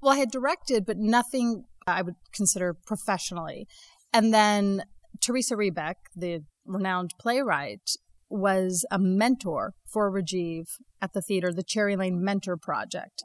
Well, 0.00 0.14
I 0.14 0.18
had 0.18 0.30
directed, 0.30 0.86
but 0.86 0.96
nothing 0.96 1.64
I 1.86 2.00
would 2.00 2.14
consider 2.32 2.72
professionally. 2.72 3.68
And 4.14 4.32
then 4.32 4.84
Teresa 5.20 5.56
Rebeck, 5.56 5.96
the 6.14 6.44
renowned 6.64 7.12
playwright, 7.20 7.90
was 8.28 8.84
a 8.90 8.98
mentor 8.98 9.74
for 9.92 10.10
Rajiv 10.10 10.64
at 11.00 11.12
the 11.12 11.22
theater, 11.22 11.52
the 11.52 11.62
Cherry 11.62 11.96
Lane 11.96 12.22
Mentor 12.22 12.56
Project. 12.56 13.22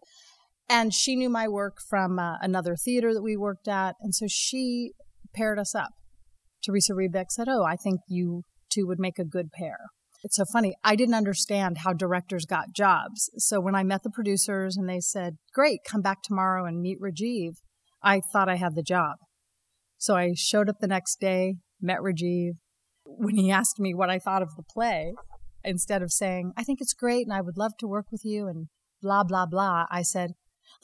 And 0.69 0.93
she 0.93 1.15
knew 1.15 1.29
my 1.29 1.47
work 1.47 1.77
from 1.89 2.17
uh, 2.17 2.37
another 2.41 2.75
theater 2.75 3.13
that 3.13 3.23
we 3.23 3.35
worked 3.35 3.67
at. 3.67 3.95
And 4.01 4.15
so 4.15 4.25
she 4.29 4.93
paired 5.33 5.59
us 5.59 5.75
up. 5.75 5.89
Teresa 6.63 6.93
Rebeck 6.93 7.25
said, 7.29 7.47
Oh, 7.49 7.63
I 7.63 7.75
think 7.75 8.01
you 8.07 8.43
two 8.69 8.87
would 8.87 8.99
make 8.99 9.19
a 9.19 9.25
good 9.25 9.51
pair. 9.51 9.77
It's 10.23 10.37
so 10.37 10.45
funny. 10.45 10.75
I 10.83 10.95
didn't 10.95 11.15
understand 11.15 11.79
how 11.79 11.93
directors 11.93 12.45
got 12.45 12.73
jobs. 12.75 13.29
So 13.37 13.59
when 13.59 13.75
I 13.75 13.83
met 13.83 14.03
the 14.03 14.11
producers 14.11 14.77
and 14.77 14.87
they 14.87 14.99
said, 14.99 15.37
Great, 15.53 15.79
come 15.85 16.01
back 16.01 16.21
tomorrow 16.23 16.65
and 16.65 16.81
meet 16.81 17.01
Rajiv, 17.01 17.55
I 18.03 18.21
thought 18.31 18.49
I 18.49 18.55
had 18.55 18.75
the 18.75 18.83
job. 18.83 19.17
So 19.97 20.15
I 20.15 20.33
showed 20.35 20.69
up 20.69 20.77
the 20.79 20.87
next 20.87 21.19
day, 21.19 21.55
met 21.81 21.99
Rajiv. 21.99 22.53
When 23.05 23.35
he 23.35 23.51
asked 23.51 23.79
me 23.79 23.93
what 23.93 24.09
I 24.09 24.19
thought 24.19 24.41
of 24.41 24.55
the 24.55 24.63
play, 24.63 25.13
instead 25.63 26.01
of 26.01 26.11
saying, 26.11 26.53
I 26.57 26.63
think 26.63 26.81
it's 26.81 26.93
great 26.93 27.25
and 27.25 27.33
I 27.33 27.41
would 27.41 27.57
love 27.57 27.73
to 27.79 27.87
work 27.87 28.07
with 28.11 28.21
you 28.23 28.47
and 28.47 28.67
blah, 29.01 29.23
blah, 29.23 29.45
blah, 29.45 29.85
I 29.89 30.01
said, 30.01 30.31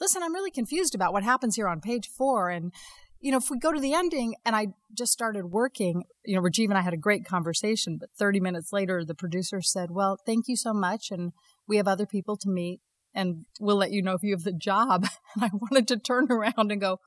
Listen, 0.00 0.22
I'm 0.22 0.34
really 0.34 0.50
confused 0.50 0.94
about 0.94 1.12
what 1.12 1.22
happens 1.22 1.56
here 1.56 1.66
on 1.66 1.80
page 1.80 2.08
four. 2.08 2.50
And 2.50 2.72
you 3.20 3.32
know, 3.32 3.38
if 3.38 3.50
we 3.50 3.58
go 3.58 3.72
to 3.72 3.80
the 3.80 3.94
ending 3.94 4.36
and 4.44 4.54
I 4.54 4.68
just 4.96 5.12
started 5.12 5.46
working, 5.46 6.04
you 6.24 6.36
know, 6.36 6.42
Rajiv 6.42 6.66
and 6.68 6.78
I 6.78 6.82
had 6.82 6.92
a 6.92 6.98
great 6.98 7.24
conversation, 7.24 7.96
but 7.98 8.10
30 8.18 8.38
minutes 8.40 8.72
later, 8.72 9.04
the 9.04 9.14
producer 9.14 9.60
said, 9.60 9.90
Well, 9.90 10.18
thank 10.24 10.46
you 10.46 10.56
so 10.56 10.72
much. 10.72 11.10
And 11.10 11.32
we 11.66 11.78
have 11.78 11.88
other 11.88 12.06
people 12.06 12.36
to 12.36 12.48
meet 12.48 12.80
and 13.14 13.46
we'll 13.60 13.76
let 13.76 13.90
you 13.90 14.02
know 14.02 14.12
if 14.12 14.22
you 14.22 14.34
have 14.34 14.44
the 14.44 14.52
job. 14.52 15.06
And 15.34 15.44
I 15.44 15.50
wanted 15.52 15.88
to 15.88 15.98
turn 15.98 16.30
around 16.30 16.70
and 16.70 16.80
go, 16.80 17.00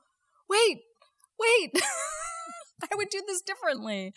Wait, 0.48 0.80
wait, 1.38 1.70
I 2.82 2.94
would 2.94 3.08
do 3.08 3.22
this 3.26 3.42
differently. 3.42 4.12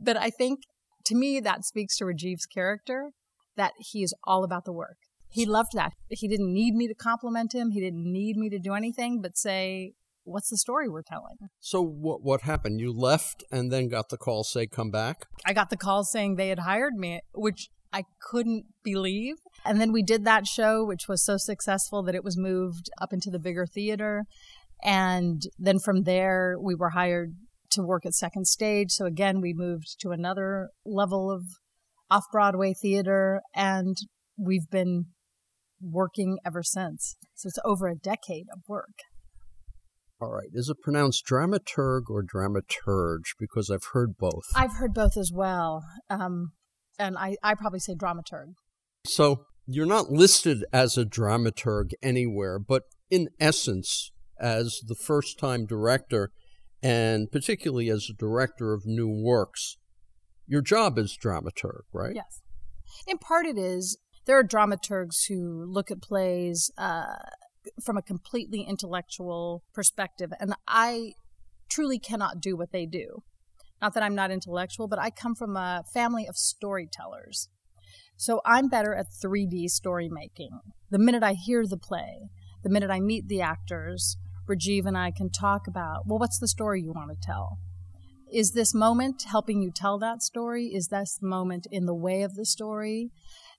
But 0.00 0.16
I 0.16 0.30
think 0.30 0.60
to 1.08 1.14
me, 1.14 1.40
that 1.40 1.64
speaks 1.64 1.96
to 1.96 2.04
Rajiv's 2.04 2.46
character 2.46 3.10
that 3.56 3.72
he 3.78 4.02
is 4.02 4.14
all 4.24 4.44
about 4.44 4.64
the 4.64 4.72
work. 4.72 4.98
He 5.30 5.46
loved 5.46 5.72
that. 5.74 5.92
He 6.10 6.28
didn't 6.28 6.52
need 6.52 6.74
me 6.74 6.86
to 6.86 6.94
compliment 6.94 7.54
him. 7.54 7.70
He 7.70 7.80
didn't 7.80 8.10
need 8.10 8.36
me 8.36 8.50
to 8.50 8.58
do 8.58 8.74
anything 8.74 9.20
but 9.20 9.36
say, 9.36 9.92
what's 10.24 10.50
the 10.50 10.58
story 10.58 10.88
we're 10.88 11.02
telling? 11.02 11.36
So 11.60 11.82
what 11.82 12.22
what 12.22 12.42
happened? 12.42 12.80
You 12.80 12.92
left 12.92 13.42
and 13.50 13.72
then 13.72 13.88
got 13.88 14.10
the 14.10 14.18
call 14.18 14.44
say 14.44 14.66
come 14.66 14.90
back? 14.90 15.26
I 15.46 15.52
got 15.52 15.70
the 15.70 15.76
call 15.76 16.04
saying 16.04 16.36
they 16.36 16.48
had 16.48 16.60
hired 16.60 16.94
me, 16.94 17.20
which 17.34 17.68
I 17.92 18.04
couldn't 18.30 18.66
believe. 18.84 19.36
And 19.64 19.80
then 19.80 19.92
we 19.92 20.02
did 20.02 20.24
that 20.24 20.46
show 20.46 20.84
which 20.84 21.08
was 21.08 21.24
so 21.24 21.36
successful 21.38 22.02
that 22.04 22.14
it 22.14 22.24
was 22.24 22.36
moved 22.36 22.90
up 23.00 23.12
into 23.12 23.30
the 23.30 23.38
bigger 23.38 23.66
theater. 23.66 24.24
And 24.82 25.42
then 25.58 25.78
from 25.78 26.02
there 26.02 26.56
we 26.60 26.74
were 26.74 26.90
hired 26.90 27.34
to 27.70 27.82
work 27.82 28.06
at 28.06 28.14
Second 28.14 28.46
Stage. 28.46 28.90
So 28.90 29.06
again, 29.06 29.40
we 29.40 29.52
moved 29.54 29.96
to 30.00 30.10
another 30.10 30.70
level 30.84 31.30
of 31.30 31.42
off 32.10 32.24
Broadway 32.32 32.74
theater 32.74 33.42
and 33.54 33.96
we've 34.38 34.68
been 34.70 35.06
working 35.80 36.38
ever 36.44 36.62
since. 36.62 37.16
So 37.34 37.48
it's 37.48 37.58
over 37.64 37.88
a 37.88 37.94
decade 37.94 38.46
of 38.52 38.60
work. 38.68 38.94
All 40.20 40.32
right. 40.32 40.48
Is 40.52 40.68
it 40.68 40.78
pronounced 40.82 41.24
dramaturg 41.26 42.02
or 42.08 42.24
dramaturge? 42.24 43.34
Because 43.38 43.70
I've 43.70 43.90
heard 43.92 44.16
both. 44.18 44.44
I've 44.56 44.76
heard 44.78 44.92
both 44.92 45.16
as 45.16 45.30
well. 45.32 45.84
Um, 46.10 46.52
and 46.98 47.16
I, 47.16 47.36
I 47.42 47.54
probably 47.54 47.78
say 47.78 47.94
dramaturg. 47.94 48.54
So 49.06 49.44
you're 49.66 49.86
not 49.86 50.10
listed 50.10 50.64
as 50.72 50.98
a 50.98 51.04
dramaturg 51.04 51.90
anywhere, 52.02 52.58
but 52.58 52.84
in 53.10 53.28
essence, 53.38 54.10
as 54.40 54.80
the 54.86 54.96
first 54.96 55.38
time 55.38 55.66
director, 55.66 56.30
and 56.82 57.30
particularly 57.30 57.88
as 57.88 58.08
a 58.10 58.14
director 58.14 58.72
of 58.72 58.86
new 58.86 59.08
works, 59.08 59.76
your 60.46 60.62
job 60.62 60.98
is 60.98 61.16
dramaturg, 61.20 61.82
right? 61.92 62.14
Yes. 62.14 62.42
In 63.06 63.18
part, 63.18 63.46
it 63.46 63.58
is. 63.58 63.98
There 64.26 64.38
are 64.38 64.44
dramaturgs 64.44 65.26
who 65.28 65.64
look 65.66 65.90
at 65.90 66.02
plays 66.02 66.70
uh, 66.78 67.16
from 67.84 67.96
a 67.96 68.02
completely 68.02 68.62
intellectual 68.62 69.62
perspective. 69.74 70.30
And 70.40 70.54
I 70.66 71.12
truly 71.70 71.98
cannot 71.98 72.40
do 72.40 72.56
what 72.56 72.72
they 72.72 72.86
do. 72.86 73.22
Not 73.80 73.94
that 73.94 74.02
I'm 74.02 74.14
not 74.14 74.30
intellectual, 74.30 74.88
but 74.88 74.98
I 74.98 75.10
come 75.10 75.34
from 75.34 75.56
a 75.56 75.84
family 75.92 76.26
of 76.26 76.36
storytellers. 76.36 77.48
So 78.16 78.40
I'm 78.44 78.68
better 78.68 78.94
at 78.94 79.06
3D 79.24 79.68
story 79.68 80.08
making. 80.10 80.60
The 80.90 80.98
minute 80.98 81.22
I 81.22 81.34
hear 81.34 81.64
the 81.66 81.76
play, 81.76 82.30
the 82.64 82.70
minute 82.70 82.90
I 82.90 83.00
meet 83.00 83.28
the 83.28 83.40
actors, 83.40 84.16
Rajiv 84.48 84.86
and 84.86 84.96
I 84.96 85.10
can 85.10 85.30
talk 85.30 85.66
about, 85.66 86.06
well, 86.06 86.18
what's 86.18 86.38
the 86.38 86.48
story 86.48 86.82
you 86.82 86.92
want 86.92 87.10
to 87.10 87.26
tell? 87.26 87.58
Is 88.32 88.52
this 88.52 88.74
moment 88.74 89.24
helping 89.28 89.62
you 89.62 89.70
tell 89.74 89.98
that 89.98 90.22
story? 90.22 90.66
Is 90.66 90.88
this 90.88 91.18
moment 91.22 91.66
in 91.70 91.86
the 91.86 91.94
way 91.94 92.22
of 92.22 92.34
the 92.34 92.44
story? 92.44 93.10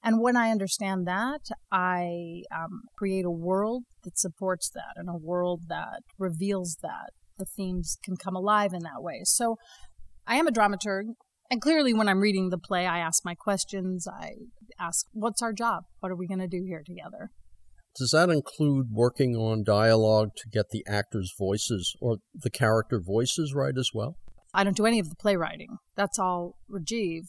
And 0.04 0.22
when 0.22 0.38
I 0.38 0.52
understand 0.52 1.08
that, 1.08 1.42
I 1.72 2.44
um, 2.56 2.84
create 2.98 3.26
a 3.26 3.32
world 3.32 3.84
that 4.04 4.18
supports 4.18 4.70
that 4.70 4.94
and 4.96 5.10
a 5.10 5.18
world 5.18 5.64
that 5.68 6.02
reveals 6.18 6.78
that. 6.82 7.12
The 7.38 7.46
themes 7.46 7.98
can 8.04 8.16
come 8.16 8.36
alive 8.36 8.74
in 8.74 8.84
that 8.84 9.02
way. 9.02 9.22
So 9.24 9.58
I 10.28 10.36
am 10.36 10.48
a 10.48 10.52
dramaturg. 10.52 11.14
And 11.52 11.62
clearly, 11.62 11.94
when 11.94 12.08
I'm 12.08 12.20
reading 12.20 12.50
the 12.50 12.60
play, 12.60 12.86
I 12.86 13.00
ask 13.00 13.26
my 13.26 13.34
questions. 13.34 14.08
I 14.08 14.34
ask, 14.80 15.08
what's 15.14 15.42
our 15.42 15.54
job? 15.54 15.86
What 16.00 16.12
are 16.12 16.16
we 16.16 16.28
going 16.28 16.42
to 16.42 16.48
do 16.48 16.64
here 16.64 16.84
together? 16.86 17.32
Does 18.00 18.12
that 18.12 18.30
include 18.30 18.88
working 18.92 19.36
on 19.36 19.64
dialogue 19.64 20.30
to 20.38 20.50
get 20.50 20.70
the 20.72 20.86
actors' 20.88 21.34
voices 21.38 21.94
or 22.02 22.18
the 22.34 22.50
character 22.50 23.00
voices 23.00 23.54
right 23.54 23.78
as 23.78 23.90
well? 23.94 24.16
I 24.54 24.64
don't 24.64 24.78
do 24.78 24.86
any 24.86 25.00
of 25.00 25.10
the 25.10 25.16
playwriting. 25.18 25.78
That's 25.96 26.18
all 26.18 26.56
Rajiv. 26.72 27.24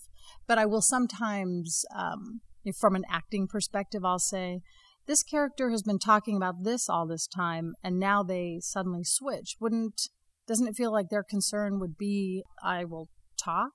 But 0.47 0.59
I 0.59 0.67
will 0.67 0.81
sometimes 0.81 1.85
um, 1.95 2.41
from 2.79 2.95
an 2.95 3.05
acting 3.11 3.49
perspective, 3.49 4.05
I'll 4.05 4.19
say, 4.21 4.61
this 5.07 5.23
character 5.23 5.71
has 5.71 5.83
been 5.83 5.99
talking 5.99 6.37
about 6.37 6.63
this 6.63 6.89
all 6.89 7.07
this 7.07 7.27
time, 7.27 7.75
and 7.83 7.99
now 7.99 8.23
they 8.23 8.61
suddenly 8.63 9.03
switch. 9.03 9.57
Wouldn't, 9.61 10.03
doesn't 10.47 10.69
it 10.69 10.77
feel 10.77 10.93
like 10.93 11.09
their 11.11 11.25
concern 11.25 11.81
would 11.81 11.97
be, 11.99 12.45
I 12.63 12.85
will 12.85 13.09
talk? 13.43 13.73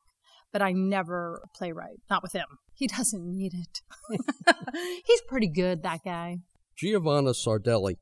But 0.54 0.62
I 0.62 0.72
never 0.72 1.42
playwright, 1.54 2.00
not 2.10 2.24
with 2.24 2.32
him. 2.32 2.46
He 2.74 2.88
doesn't 2.98 3.26
need 3.26 3.54
it. 3.54 3.82
He's 5.06 5.22
pretty 5.28 5.50
good, 5.50 5.84
that 5.84 6.02
guy. 6.06 6.38
Giovanna 6.78 7.32
Sardelli. 7.32 7.98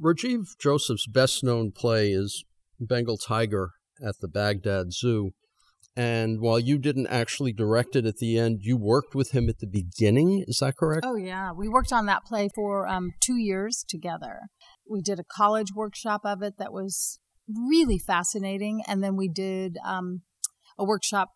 Rajiv 0.00 0.56
Joseph's 0.58 1.06
best 1.06 1.44
known 1.44 1.72
play 1.72 2.10
is 2.10 2.44
Bengal 2.80 3.16
Tiger 3.16 3.72
at 4.04 4.16
the 4.20 4.28
Baghdad 4.28 4.92
Zoo. 4.92 5.32
And 5.96 6.40
while 6.40 6.58
you 6.58 6.78
didn't 6.78 7.06
actually 7.06 7.52
direct 7.52 7.94
it 7.94 8.04
at 8.04 8.16
the 8.16 8.36
end, 8.36 8.58
you 8.62 8.76
worked 8.76 9.14
with 9.14 9.30
him 9.30 9.48
at 9.48 9.60
the 9.60 9.66
beginning. 9.66 10.44
Is 10.48 10.58
that 10.58 10.76
correct? 10.76 11.06
Oh, 11.06 11.14
yeah. 11.14 11.52
We 11.52 11.68
worked 11.68 11.92
on 11.92 12.06
that 12.06 12.24
play 12.24 12.48
for 12.52 12.88
um, 12.88 13.12
two 13.20 13.36
years 13.36 13.84
together. 13.88 14.40
We 14.90 15.00
did 15.00 15.20
a 15.20 15.24
college 15.24 15.68
workshop 15.74 16.22
of 16.24 16.42
it 16.42 16.54
that 16.58 16.72
was 16.72 17.20
really 17.48 17.98
fascinating. 17.98 18.82
And 18.88 19.04
then 19.04 19.16
we 19.16 19.28
did 19.28 19.76
um, 19.86 20.22
a 20.76 20.84
workshop 20.84 21.28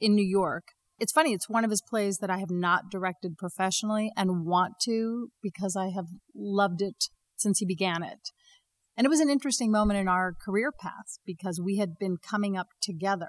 in 0.00 0.14
New 0.14 0.26
York. 0.26 0.64
It's 0.98 1.12
funny, 1.12 1.32
it's 1.32 1.48
one 1.48 1.64
of 1.64 1.70
his 1.70 1.82
plays 1.82 2.18
that 2.18 2.30
I 2.30 2.38
have 2.38 2.50
not 2.50 2.90
directed 2.90 3.36
professionally 3.36 4.10
and 4.16 4.46
want 4.46 4.74
to 4.84 5.30
because 5.42 5.76
I 5.76 5.88
have 5.88 6.06
loved 6.34 6.80
it 6.80 7.04
since 7.36 7.58
he 7.58 7.66
began 7.66 8.02
it. 8.02 8.30
And 8.96 9.04
it 9.04 9.10
was 9.10 9.20
an 9.20 9.28
interesting 9.28 9.70
moment 9.70 10.00
in 10.00 10.08
our 10.08 10.32
career 10.32 10.72
paths 10.72 11.20
because 11.26 11.60
we 11.62 11.76
had 11.76 11.98
been 11.98 12.16
coming 12.16 12.56
up 12.56 12.68
together 12.80 13.28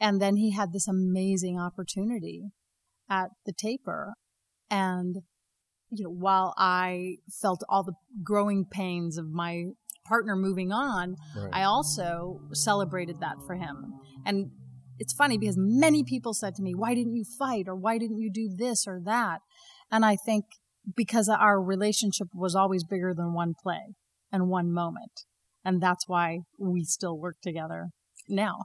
and 0.00 0.20
then 0.20 0.36
he 0.36 0.52
had 0.52 0.72
this 0.72 0.88
amazing 0.88 1.58
opportunity 1.58 2.44
at 3.08 3.30
the 3.44 3.52
taper. 3.52 4.14
And, 4.70 5.16
you 5.90 6.04
know, 6.04 6.10
while 6.10 6.54
I 6.56 7.16
felt 7.42 7.62
all 7.68 7.82
the 7.82 7.94
growing 8.24 8.64
pains 8.64 9.18
of 9.18 9.26
my 9.28 9.64
partner 10.06 10.36
moving 10.36 10.72
on, 10.72 11.16
right. 11.36 11.50
I 11.52 11.64
also 11.64 12.40
celebrated 12.52 13.20
that 13.20 13.36
for 13.46 13.56
him. 13.56 13.94
And 14.24 14.52
it's 15.00 15.12
funny 15.12 15.36
because 15.36 15.56
many 15.58 16.04
people 16.04 16.32
said 16.32 16.54
to 16.54 16.62
me, 16.62 16.74
Why 16.74 16.94
didn't 16.94 17.16
you 17.16 17.24
fight? 17.24 17.66
Or 17.66 17.74
why 17.74 17.98
didn't 17.98 18.18
you 18.18 18.30
do 18.32 18.48
this 18.54 18.86
or 18.86 19.00
that? 19.04 19.40
And 19.90 20.04
I 20.04 20.16
think 20.16 20.44
because 20.96 21.28
our 21.28 21.60
relationship 21.60 22.28
was 22.32 22.54
always 22.54 22.84
bigger 22.84 23.12
than 23.12 23.34
one 23.34 23.54
play 23.60 23.96
and 24.30 24.48
one 24.48 24.72
moment. 24.72 25.24
And 25.64 25.82
that's 25.82 26.06
why 26.06 26.40
we 26.58 26.84
still 26.84 27.18
work 27.18 27.36
together 27.42 27.88
now 28.28 28.60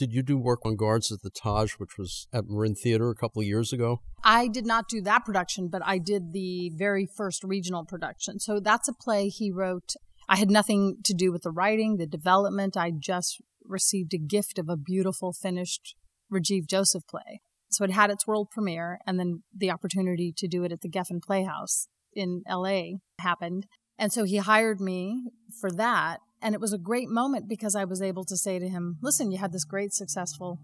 did 0.00 0.14
you 0.14 0.22
do 0.22 0.38
work 0.38 0.64
on 0.64 0.76
Guards 0.76 1.12
at 1.12 1.20
the 1.20 1.28
Taj, 1.28 1.74
which 1.74 1.98
was 1.98 2.26
at 2.32 2.48
Marin 2.48 2.74
Theater 2.74 3.10
a 3.10 3.14
couple 3.14 3.42
of 3.42 3.46
years 3.46 3.70
ago? 3.70 4.00
I 4.24 4.48
did 4.48 4.64
not 4.64 4.88
do 4.88 5.02
that 5.02 5.26
production, 5.26 5.68
but 5.68 5.82
I 5.84 5.98
did 5.98 6.32
the 6.32 6.70
very 6.74 7.06
first 7.06 7.44
regional 7.44 7.84
production. 7.84 8.40
So 8.40 8.60
that's 8.60 8.88
a 8.88 8.94
play 8.94 9.28
he 9.28 9.52
wrote 9.52 9.92
I 10.26 10.36
had 10.36 10.50
nothing 10.50 10.98
to 11.04 11.12
do 11.12 11.32
with 11.32 11.42
the 11.42 11.50
writing, 11.50 11.96
the 11.96 12.06
development. 12.06 12.76
I 12.78 12.92
just 12.92 13.42
received 13.70 14.12
a 14.14 14.18
gift 14.18 14.58
of 14.58 14.68
a 14.68 14.76
beautiful 14.76 15.32
finished 15.32 15.94
Rajiv 16.32 16.66
Joseph 16.66 17.06
play. 17.08 17.40
So 17.70 17.84
it 17.84 17.92
had 17.92 18.10
its 18.10 18.26
world 18.26 18.48
premiere, 18.50 18.98
and 19.06 19.18
then 19.18 19.42
the 19.56 19.70
opportunity 19.70 20.32
to 20.36 20.48
do 20.48 20.64
it 20.64 20.72
at 20.72 20.80
the 20.80 20.88
Geffen 20.88 21.22
Playhouse 21.22 21.86
in 22.12 22.42
LA 22.48 22.98
happened. 23.20 23.66
And 23.98 24.12
so 24.12 24.24
he 24.24 24.38
hired 24.38 24.80
me 24.80 25.24
for 25.60 25.70
that. 25.72 26.18
And 26.42 26.54
it 26.54 26.60
was 26.60 26.72
a 26.72 26.78
great 26.78 27.08
moment 27.08 27.48
because 27.48 27.76
I 27.76 27.84
was 27.84 28.02
able 28.02 28.24
to 28.24 28.36
say 28.36 28.58
to 28.58 28.68
him, 28.68 28.96
listen, 29.02 29.30
you 29.30 29.38
had 29.38 29.52
this 29.52 29.64
great 29.64 29.92
successful 29.92 30.58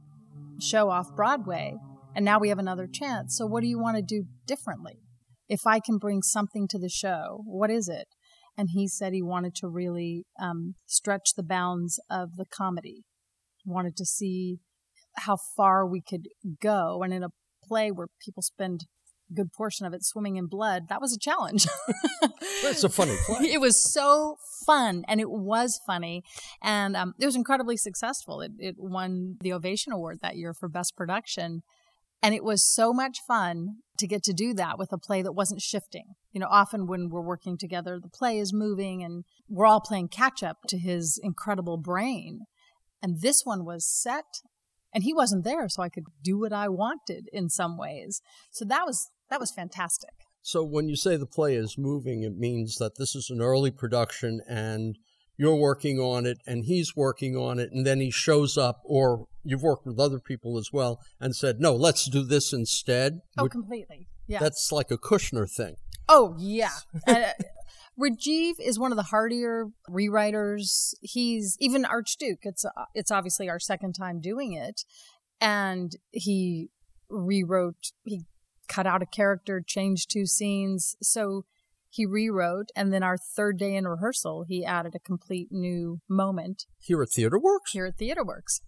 show 0.59 0.91
off 0.91 1.15
Broadway, 1.15 1.77
and 2.15 2.25
now 2.25 2.41
we 2.41 2.49
have 2.49 2.59
another 2.59 2.87
chance. 2.87 3.37
So 3.37 3.47
what 3.47 3.61
do 3.61 3.69
you 3.69 3.79
want 3.79 3.97
to 3.97 4.03
do 4.03 4.25
differently? 4.47 4.99
If 5.49 5.67
I 5.67 5.79
can 5.79 5.99
bring 5.99 6.23
something 6.23 6.67
to 6.69 6.79
the 6.79 6.89
show, 6.89 7.43
what 7.45 7.71
is 7.71 7.89
it? 7.89 8.09
And 8.57 8.71
he 8.73 8.89
said 8.89 9.13
he 9.13 9.23
wanted 9.23 9.55
to 9.57 9.69
really 9.69 10.25
um, 10.41 10.75
stretch 10.87 11.35
the 11.37 11.43
bounds 11.43 12.01
of 12.11 12.37
the 12.37 12.47
comedy, 12.47 13.05
wanted 13.65 13.97
to 13.97 14.05
see 14.05 14.59
how 15.19 15.37
far 15.57 15.87
we 15.87 16.01
could 16.01 16.29
go. 16.61 17.03
And 17.03 17.13
in 17.13 17.23
a 17.23 17.29
play 17.67 17.91
where 17.91 18.07
people 18.25 18.43
spend 18.43 18.83
a 19.31 19.35
good 19.35 19.53
portion 19.53 19.87
of 19.87 19.93
it 19.93 20.05
swimming 20.05 20.37
in 20.37 20.47
blood, 20.47 20.89
that 20.89 21.01
was 21.01 21.13
a 21.13 21.19
challenge. 21.19 21.67
it's 22.63 22.85
a 22.85 22.89
funny 22.89 23.17
play. 23.27 23.53
It 23.53 23.61
was 23.61 23.93
so 23.93 24.37
fun, 24.65 25.05
and 25.09 25.21
it 25.21 25.31
was 25.31 25.81
funny, 25.87 26.23
and 26.63 26.97
um, 26.97 27.15
it 27.19 27.27
was 27.27 27.37
incredibly 27.37 27.77
successful. 27.77 28.41
It, 28.41 28.53
it 28.59 28.77
won 28.79 29.37
the 29.41 29.53
Ovation 29.53 29.93
Award 29.93 30.19
that 30.23 30.37
year 30.37 30.55
for 30.55 30.69
Best 30.69 30.97
Production. 30.97 31.63
And 32.27 32.35
it 32.35 32.43
was 32.43 32.65
so 32.65 32.93
much 32.93 33.21
fun 33.25 33.77
to 33.99 34.07
get 34.09 34.25
to 34.25 34.33
do 34.33 34.53
that 34.55 34.81
with 34.81 34.93
a 34.93 34.99
play 34.99 35.23
that 35.23 35.35
wasn't 35.35 35.63
shifting. 35.63 36.17
You 36.33 36.41
know, 36.41 36.49
often 36.51 36.89
when 36.89 37.09
we're 37.09 37.21
working 37.21 37.57
together, 37.57 38.01
the 38.03 38.09
play 38.09 38.41
is 38.41 38.53
moving 38.53 39.05
and 39.05 39.23
we're 39.49 39.65
all 39.65 39.81
playing 39.81 40.09
catch 40.09 40.43
up 40.43 40.57
to 40.67 40.77
his 40.77 41.21
incredible 41.23 41.77
brain. 41.77 42.41
And 43.01 43.21
this 43.21 43.43
one 43.45 43.65
was 43.65 43.87
set 43.87 44.25
and 44.93 45.05
he 45.05 45.15
wasn't 45.15 45.45
there 45.45 45.69
so 45.69 45.85
I 45.85 45.89
could 45.89 46.03
do 46.21 46.41
what 46.41 46.53
I 46.53 46.69
wanted 46.69 47.29
in 47.33 47.49
some 47.49 47.79
ways. 47.79 48.23
So 48.51 48.65
that 48.65 48.83
was 48.85 49.09
that 49.31 49.39
was 49.39 49.53
fantastic. 49.53 50.11
So 50.43 50.65
when 50.65 50.89
you 50.89 50.97
say 50.97 51.17
the 51.17 51.27
play 51.27 51.55
is 51.55 51.79
moving, 51.79 52.25
it 52.25 52.37
means 52.37 52.79
that 52.79 52.99
this 52.99 53.15
is 53.15 53.31
an 53.31 53.41
early 53.41 53.71
production 53.71 54.41
and 54.49 54.99
you're 55.37 55.55
working 55.55 56.01
on 56.01 56.27
it 56.27 56.39
and 56.45 56.65
he's 56.65 56.97
working 56.97 57.37
on 57.37 57.61
it 57.61 57.71
and 57.71 57.87
then 57.87 58.01
he 58.01 58.11
shows 58.11 58.59
up 58.59 58.81
or 58.85 59.27
you've 59.47 59.63
worked 59.63 59.87
with 59.87 59.99
other 59.99 60.19
people 60.19 60.59
as 60.59 60.71
well 60.73 61.01
and 61.21 61.35
said 61.35 61.61
no 61.61 61.75
let's 61.75 62.09
do 62.09 62.23
this 62.23 62.53
instead 62.53 63.21
oh 63.39 63.49
completely 63.49 64.09
yeah 64.27 64.39
that's 64.39 64.71
like 64.73 64.91
a 64.91 64.99
kushner 64.99 65.51
thing 65.51 65.77
oh 66.09 66.35
yeah 66.39 66.71
uh, 67.07 67.33
Rajiv 67.99 68.55
is 68.59 68.79
one 68.79 68.93
of 68.93 68.97
the 68.97 69.05
hardier 69.05 69.69
rewriters. 69.89 70.93
He's 71.01 71.57
even 71.61 71.87
Archduke. 71.87 72.41
It's 72.43 72.63
uh, 72.63 72.85
it's 72.95 73.11
obviously 73.11 73.49
our 73.49 73.59
second 73.59 73.95
time 73.95 74.21
doing 74.21 74.53
it, 74.53 74.83
and 75.41 75.93
he 76.11 76.69
rewrote. 77.09 77.93
He 78.05 78.27
cut 78.69 78.87
out 78.87 79.01
a 79.01 79.07
character, 79.07 79.63
changed 79.67 80.11
two 80.11 80.27
scenes. 80.27 80.97
So 81.01 81.47
he 81.89 82.05
rewrote, 82.05 82.69
and 82.77 82.93
then 82.93 83.03
our 83.03 83.17
third 83.17 83.59
day 83.59 83.75
in 83.75 83.89
rehearsal, 83.89 84.45
he 84.47 84.65
added 84.65 84.95
a 84.95 84.99
complete 84.99 85.49
new 85.51 86.01
moment. 86.09 86.67
Here 86.79 87.01
at 87.01 87.09
TheatreWorks? 87.09 87.73
Here 87.73 87.87
at 87.87 87.97
TheatreWorks. 87.97 88.61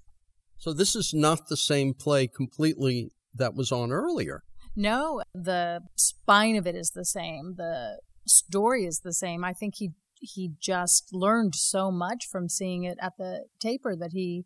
So 0.59 0.73
this 0.73 0.97
is 0.97 1.15
not 1.15 1.49
the 1.49 1.57
same 1.57 1.95
play 1.95 2.27
completely 2.27 3.13
that 3.35 3.55
was 3.55 3.71
on 3.73 3.93
earlier. 3.93 4.43
No, 4.77 5.23
the 5.35 5.81
spine 5.97 6.57
of 6.57 6.67
it 6.67 6.75
is 6.75 6.91
the 6.91 7.05
same. 7.05 7.55
The 7.57 8.01
story 8.27 8.85
is 8.85 9.01
the 9.01 9.13
same. 9.13 9.45
I 9.45 9.53
think 9.53 9.75
he 9.77 9.91
he 10.21 10.51
just 10.61 11.09
learned 11.13 11.55
so 11.55 11.93
much 11.93 12.27
from 12.31 12.49
seeing 12.49 12.83
it 12.83 12.99
at 13.01 13.13
the 13.19 13.45
taper 13.61 13.95
that 13.97 14.11
he 14.13 14.45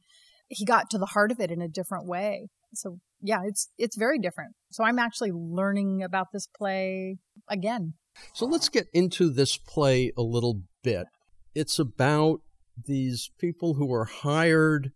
he 0.48 0.64
got 0.64 0.90
to 0.90 0.98
the 0.98 1.06
heart 1.06 1.32
of 1.32 1.40
it 1.40 1.50
in 1.50 1.62
a 1.62 1.68
different 1.68 2.06
way. 2.06 2.48
So 2.74 2.98
yeah, 3.20 3.40
it's 3.44 3.70
it's 3.78 3.96
very 3.96 4.18
different. 4.18 4.54
So 4.70 4.84
I'm 4.84 4.98
actually 4.98 5.32
learning 5.32 6.02
about 6.02 6.28
this 6.32 6.46
play 6.46 7.18
again. 7.48 7.94
So 8.34 8.46
let's 8.46 8.68
get 8.68 8.88
into 8.92 9.30
this 9.30 9.56
play 9.56 10.12
a 10.16 10.22
little 10.22 10.62
bit. 10.82 11.06
It's 11.54 11.78
about 11.78 12.40
these 12.86 13.30
people 13.38 13.74
who 13.74 13.92
are 13.92 14.04
hired 14.04 14.92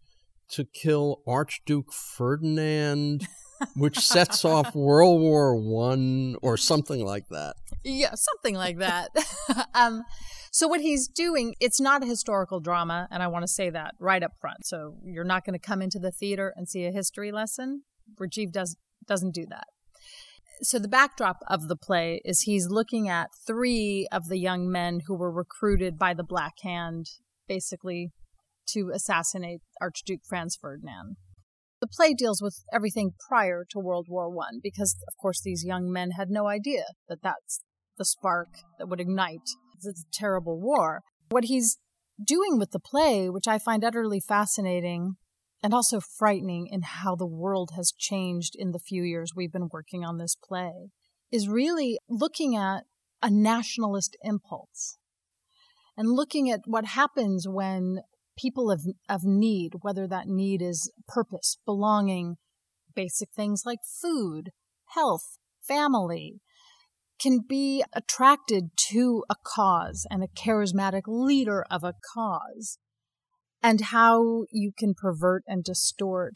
to 0.50 0.64
kill 0.64 1.22
Archduke 1.26 1.92
Ferdinand, 1.92 3.26
which 3.74 3.98
sets 3.98 4.44
off 4.44 4.74
World 4.74 5.20
War 5.20 5.56
One 5.56 6.36
or 6.42 6.56
something 6.56 7.04
like 7.04 7.28
that. 7.30 7.56
Yeah, 7.84 8.14
something 8.14 8.54
like 8.54 8.78
that. 8.78 9.10
um, 9.74 10.04
so 10.52 10.68
what 10.68 10.80
he's 10.80 11.08
doing, 11.08 11.54
it's 11.60 11.80
not 11.80 12.02
a 12.02 12.06
historical 12.06 12.60
drama, 12.60 13.08
and 13.10 13.22
I 13.22 13.26
want 13.26 13.42
to 13.42 13.48
say 13.48 13.70
that 13.70 13.94
right 13.98 14.22
up 14.22 14.32
front. 14.40 14.64
So 14.64 14.94
you're 15.04 15.24
not 15.24 15.44
going 15.44 15.58
to 15.58 15.64
come 15.64 15.82
into 15.82 15.98
the 15.98 16.12
theater 16.12 16.52
and 16.56 16.68
see 16.68 16.84
a 16.84 16.92
history 16.92 17.32
lesson. 17.32 17.82
Rajiv 18.20 18.52
does 18.52 18.76
doesn't 19.06 19.34
do 19.34 19.46
that 19.48 19.66
so 20.62 20.78
the 20.78 20.88
backdrop 20.88 21.38
of 21.48 21.68
the 21.68 21.76
play 21.76 22.20
is 22.24 22.42
he's 22.42 22.68
looking 22.68 23.08
at 23.08 23.30
three 23.46 24.08
of 24.10 24.28
the 24.28 24.38
young 24.38 24.70
men 24.70 25.00
who 25.06 25.14
were 25.14 25.30
recruited 25.30 25.98
by 25.98 26.14
the 26.14 26.24
Black 26.24 26.54
Hand, 26.62 27.06
basically, 27.48 28.12
to 28.68 28.90
assassinate 28.94 29.60
Archduke 29.80 30.24
Franz 30.28 30.56
Ferdinand. 30.60 31.16
The 31.80 31.86
play 31.86 32.14
deals 32.14 32.40
with 32.40 32.64
everything 32.72 33.12
prior 33.28 33.64
to 33.70 33.78
World 33.78 34.06
War 34.08 34.30
One, 34.30 34.60
because 34.62 34.96
of 35.06 35.14
course 35.20 35.40
these 35.42 35.64
young 35.64 35.92
men 35.92 36.12
had 36.12 36.30
no 36.30 36.46
idea 36.46 36.84
that 37.08 37.22
that's 37.22 37.60
the 37.98 38.04
spark 38.04 38.48
that 38.78 38.88
would 38.88 39.00
ignite 39.00 39.48
this 39.82 40.04
terrible 40.12 40.60
war. 40.60 41.02
What 41.28 41.44
he's 41.44 41.78
doing 42.24 42.58
with 42.58 42.70
the 42.70 42.80
play, 42.80 43.28
which 43.28 43.46
I 43.46 43.58
find 43.58 43.84
utterly 43.84 44.20
fascinating, 44.20 45.16
and 45.62 45.74
also 45.74 46.00
frightening 46.00 46.66
in 46.70 46.82
how 46.82 47.14
the 47.14 47.26
world 47.26 47.72
has 47.76 47.92
changed 47.96 48.54
in 48.56 48.72
the 48.72 48.78
few 48.78 49.02
years 49.02 49.32
we've 49.34 49.52
been 49.52 49.68
working 49.70 50.04
on 50.04 50.18
this 50.18 50.36
play, 50.36 50.90
is 51.30 51.48
really 51.48 51.98
looking 52.08 52.56
at 52.56 52.84
a 53.22 53.30
nationalist 53.30 54.16
impulse 54.22 54.98
and 55.96 56.12
looking 56.12 56.50
at 56.50 56.60
what 56.66 56.84
happens 56.84 57.46
when 57.48 58.00
people 58.36 58.70
of, 58.70 58.82
of 59.08 59.24
need, 59.24 59.72
whether 59.82 60.06
that 60.06 60.26
need 60.26 60.62
is 60.62 60.92
purpose, 61.08 61.58
belonging, 61.64 62.36
basic 62.94 63.30
things 63.34 63.62
like 63.64 63.80
food, 63.84 64.50
health, 64.94 65.38
family, 65.66 66.40
can 67.20 67.40
be 67.46 67.82
attracted 67.92 68.70
to 68.76 69.24
a 69.30 69.36
cause 69.42 70.06
and 70.10 70.22
a 70.22 70.28
charismatic 70.28 71.02
leader 71.06 71.64
of 71.70 71.82
a 71.82 71.94
cause 72.14 72.78
and 73.62 73.80
how 73.86 74.44
you 74.50 74.70
can 74.76 74.94
pervert 74.94 75.42
and 75.46 75.64
distort 75.64 76.34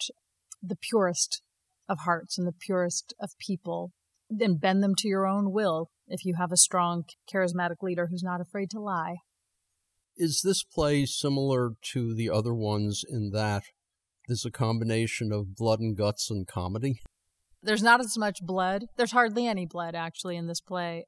the 0.63 0.77
purest 0.77 1.43
of 1.89 2.01
hearts 2.01 2.39
and 2.39 2.47
the 2.47 2.53
purest 2.53 3.15
of 3.21 3.31
people 3.39 3.93
and 4.39 4.61
bend 4.61 4.83
them 4.83 4.95
to 4.97 5.09
your 5.09 5.27
own 5.27 5.53
will 5.53 5.91
if 6.07 6.25
you 6.25 6.35
have 6.39 6.53
a 6.53 6.57
strong, 6.57 7.05
charismatic 7.33 7.83
leader 7.83 8.09
who's 8.11 8.23
not 8.23 8.41
afraid 8.41 8.71
to 8.71 8.81
lie. 8.81 9.17
Is 10.23 10.43
this 10.45 10.63
play 10.63 11.07
similar 11.07 11.73
to 11.93 12.15
the 12.15 12.29
other 12.29 12.55
ones 12.55 13.05
in 13.09 13.31
that 13.31 13.63
there's 14.29 14.45
a 14.45 14.51
combination 14.51 15.33
of 15.33 15.57
blood 15.57 15.81
and 15.81 15.97
guts 15.97 16.31
and 16.31 16.47
comedy? 16.47 17.01
There's 17.63 17.83
not 17.83 18.01
as 18.01 18.17
much 18.19 18.39
blood. 18.43 18.85
There's 18.97 19.13
hardly 19.13 19.47
any 19.47 19.67
blood, 19.67 19.95
actually, 19.95 20.37
in 20.37 20.47
this 20.47 20.61
play. 20.61 21.05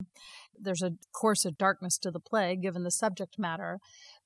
There's 0.59 0.83
a 0.83 0.93
course 1.15 1.45
of 1.45 1.59
darkness 1.59 1.99
to 1.99 2.11
the 2.11 2.21
play, 2.21 2.57
given 2.57 2.85
the 2.85 2.91
subject 2.91 3.39
matter 3.39 3.79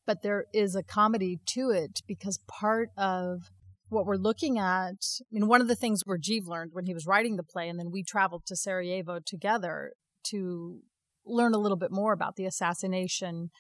but 0.07 0.23
there 0.23 0.47
is 0.55 0.75
a 0.75 0.83
comedy 0.83 1.41
to 1.47 1.71
it 1.71 2.01
because 2.07 2.39
part 2.47 2.91
of 2.97 3.51
what 3.89 4.07
we're 4.07 4.17
looking 4.17 4.59
at, 4.59 4.95
I 5.21 5.27
mean, 5.31 5.49
one 5.49 5.61
of 5.61 5.69
the 5.69 5.77
things 5.77 6.05
Rajiv 6.05 6.47
learned 6.47 6.71
when 6.73 6.87
he 6.87 6.95
was 6.95 7.07
writing 7.07 7.37
the 7.37 7.43
play, 7.43 7.69
and 7.69 7.79
then 7.79 7.91
we 7.91 8.03
traveled 8.03 8.47
to 8.47 8.57
Sarajevo 8.57 9.21
together 9.25 9.93
to 10.29 10.81
learn 11.25 11.55
a 11.55 11.59
little 11.59 11.77
bit 11.77 11.91
more 11.93 12.13
about 12.13 12.37
the 12.37 12.47
assassination, 12.47 13.51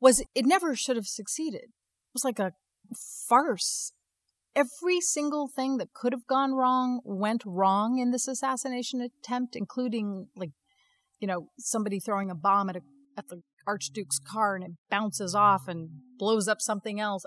was 0.00 0.22
it 0.34 0.46
never 0.46 0.74
should 0.74 0.96
have 0.96 1.06
succeeded. 1.06 1.64
It 1.64 2.14
was 2.14 2.24
like 2.24 2.38
a 2.38 2.52
farce. 3.28 3.92
Every 4.54 5.00
single 5.00 5.48
thing 5.48 5.76
that 5.76 5.92
could 5.92 6.12
have 6.12 6.26
gone 6.26 6.52
wrong 6.52 7.00
went 7.04 7.42
wrong 7.46 7.98
in 7.98 8.10
this 8.10 8.26
assassination 8.26 9.00
attempt, 9.00 9.54
including 9.54 10.28
like, 10.34 10.50
you 11.20 11.28
know, 11.28 11.48
somebody 11.58 12.00
throwing 12.00 12.30
a 12.30 12.34
bomb 12.34 12.70
at 12.70 12.76
a 12.76 12.80
at 13.16 13.28
the 13.28 13.42
Archduke's 13.66 14.18
car 14.18 14.54
and 14.54 14.64
it 14.64 14.70
bounces 14.88 15.34
off 15.34 15.68
and 15.68 15.90
blows 16.18 16.48
up 16.48 16.60
something 16.60 16.98
else. 16.98 17.24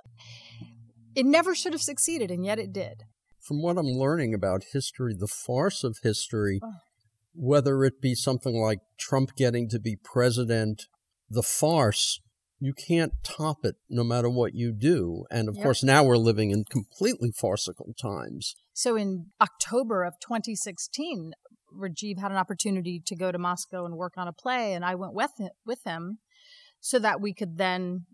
It 1.13 1.25
never 1.25 1.53
should 1.53 1.73
have 1.73 1.81
succeeded, 1.81 2.31
and 2.31 2.45
yet 2.45 2.57
it 2.57 2.71
did. 2.71 3.03
From 3.39 3.61
what 3.61 3.77
I'm 3.77 3.85
learning 3.85 4.33
about 4.33 4.63
history, 4.71 5.13
the 5.13 5.27
farce 5.27 5.83
of 5.83 5.97
history, 6.03 6.61
whether 7.33 7.83
it 7.83 8.01
be 8.01 8.15
something 8.15 8.55
like 8.55 8.79
Trump 8.97 9.35
getting 9.35 9.67
to 9.69 9.79
be 9.79 9.97
president, 10.01 10.83
the 11.29 11.43
farce, 11.43 12.21
you 12.61 12.73
can't 12.73 13.13
top 13.23 13.65
it 13.65 13.75
no 13.89 14.03
matter 14.03 14.29
what 14.29 14.53
you 14.53 14.71
do. 14.71 15.25
And 15.31 15.49
of 15.49 15.55
yep. 15.55 15.63
course, 15.63 15.83
now 15.83 16.03
we're 16.03 16.15
living 16.15 16.51
in 16.51 16.63
completely 16.63 17.31
farcical 17.31 17.93
times. 17.99 18.55
So 18.71 18.95
in 18.95 19.31
October 19.41 20.03
of 20.03 20.13
2016, 20.21 21.33
Rajiv 21.75 22.19
had 22.19 22.31
an 22.31 22.37
opportunity 22.37 23.01
to 23.07 23.15
go 23.15 23.31
to 23.31 23.39
Moscow 23.39 23.85
and 23.85 23.95
work 23.95 24.13
on 24.15 24.27
a 24.27 24.33
play, 24.33 24.73
and 24.73 24.85
I 24.85 24.93
went 24.93 25.13
with 25.13 25.31
with 25.65 25.83
him 25.85 26.19
so 26.79 26.99
that 26.99 27.19
we 27.19 27.33
could 27.33 27.57
then 27.57 28.05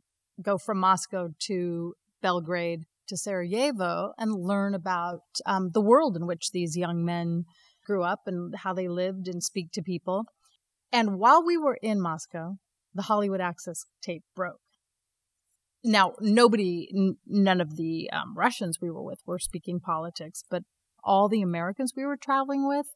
go 0.42 0.58
from 0.58 0.80
Moscow 0.80 1.30
to 1.48 1.96
Belgrade 2.22 2.86
to 3.08 3.18
Sarajevo 3.18 4.14
and 4.18 4.34
learn 4.34 4.74
about 4.74 5.24
um, 5.46 5.72
the 5.74 5.82
world 5.82 6.16
in 6.16 6.26
which 6.26 6.52
these 6.52 6.78
young 6.78 7.04
men 7.04 7.46
grew 7.86 8.04
up 8.04 8.22
and 8.28 8.54
how 8.64 8.74
they 8.74 8.88
lived 8.88 9.28
and 9.28 9.44
speak 9.44 9.72
to 9.74 9.82
people. 9.82 10.26
And 10.92 11.18
while 11.18 11.44
we 11.44 11.58
were 11.58 11.78
in 11.82 12.02
Moscow, 12.02 12.58
the 12.94 13.04
Hollywood 13.04 13.42
Access 13.42 13.86
tape 14.02 14.24
broke. 14.36 14.60
Now, 15.84 16.14
nobody, 16.20 16.90
n- 16.96 17.18
none 17.26 17.62
of 17.62 17.78
the 17.78 18.10
um, 18.12 18.36
Russians 18.36 18.80
we 18.82 18.90
were 18.90 19.04
with 19.04 19.20
were 19.26 19.40
speaking 19.40 19.80
politics, 19.80 20.44
but 20.50 20.64
all 21.04 21.30
the 21.30 21.42
Americans 21.42 21.94
we 21.96 22.06
were 22.06 22.18
traveling 22.18 22.68
with, 22.68 22.88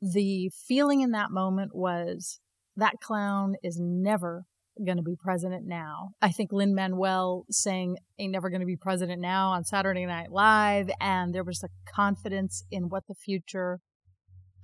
the 0.00 0.50
feeling 0.66 1.02
in 1.02 1.12
that 1.12 1.30
moment 1.30 1.74
was 1.74 2.40
that 2.76 2.94
clown 3.00 3.54
is 3.62 3.78
never 3.78 4.44
going 4.84 4.96
to 4.96 5.02
be 5.02 5.16
president 5.16 5.66
now. 5.66 6.10
I 6.22 6.30
think 6.30 6.52
Lin 6.52 6.74
Manuel 6.74 7.44
saying 7.50 7.98
ain't 8.18 8.32
never 8.32 8.50
going 8.50 8.60
to 8.60 8.66
be 8.66 8.76
president 8.76 9.20
now 9.20 9.50
on 9.50 9.64
Saturday 9.64 10.06
Night 10.06 10.30
Live. 10.30 10.90
And 11.00 11.34
there 11.34 11.44
was 11.44 11.62
a 11.62 11.68
confidence 11.92 12.64
in 12.70 12.88
what 12.88 13.06
the 13.06 13.14
future 13.14 13.80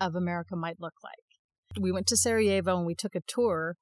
of 0.00 0.14
America 0.14 0.56
might 0.56 0.80
look 0.80 0.94
like. 1.02 1.82
We 1.82 1.92
went 1.92 2.06
to 2.08 2.16
Sarajevo 2.16 2.76
and 2.76 2.86
we 2.86 2.94
took 2.94 3.14
a 3.14 3.22
tour. 3.26 3.76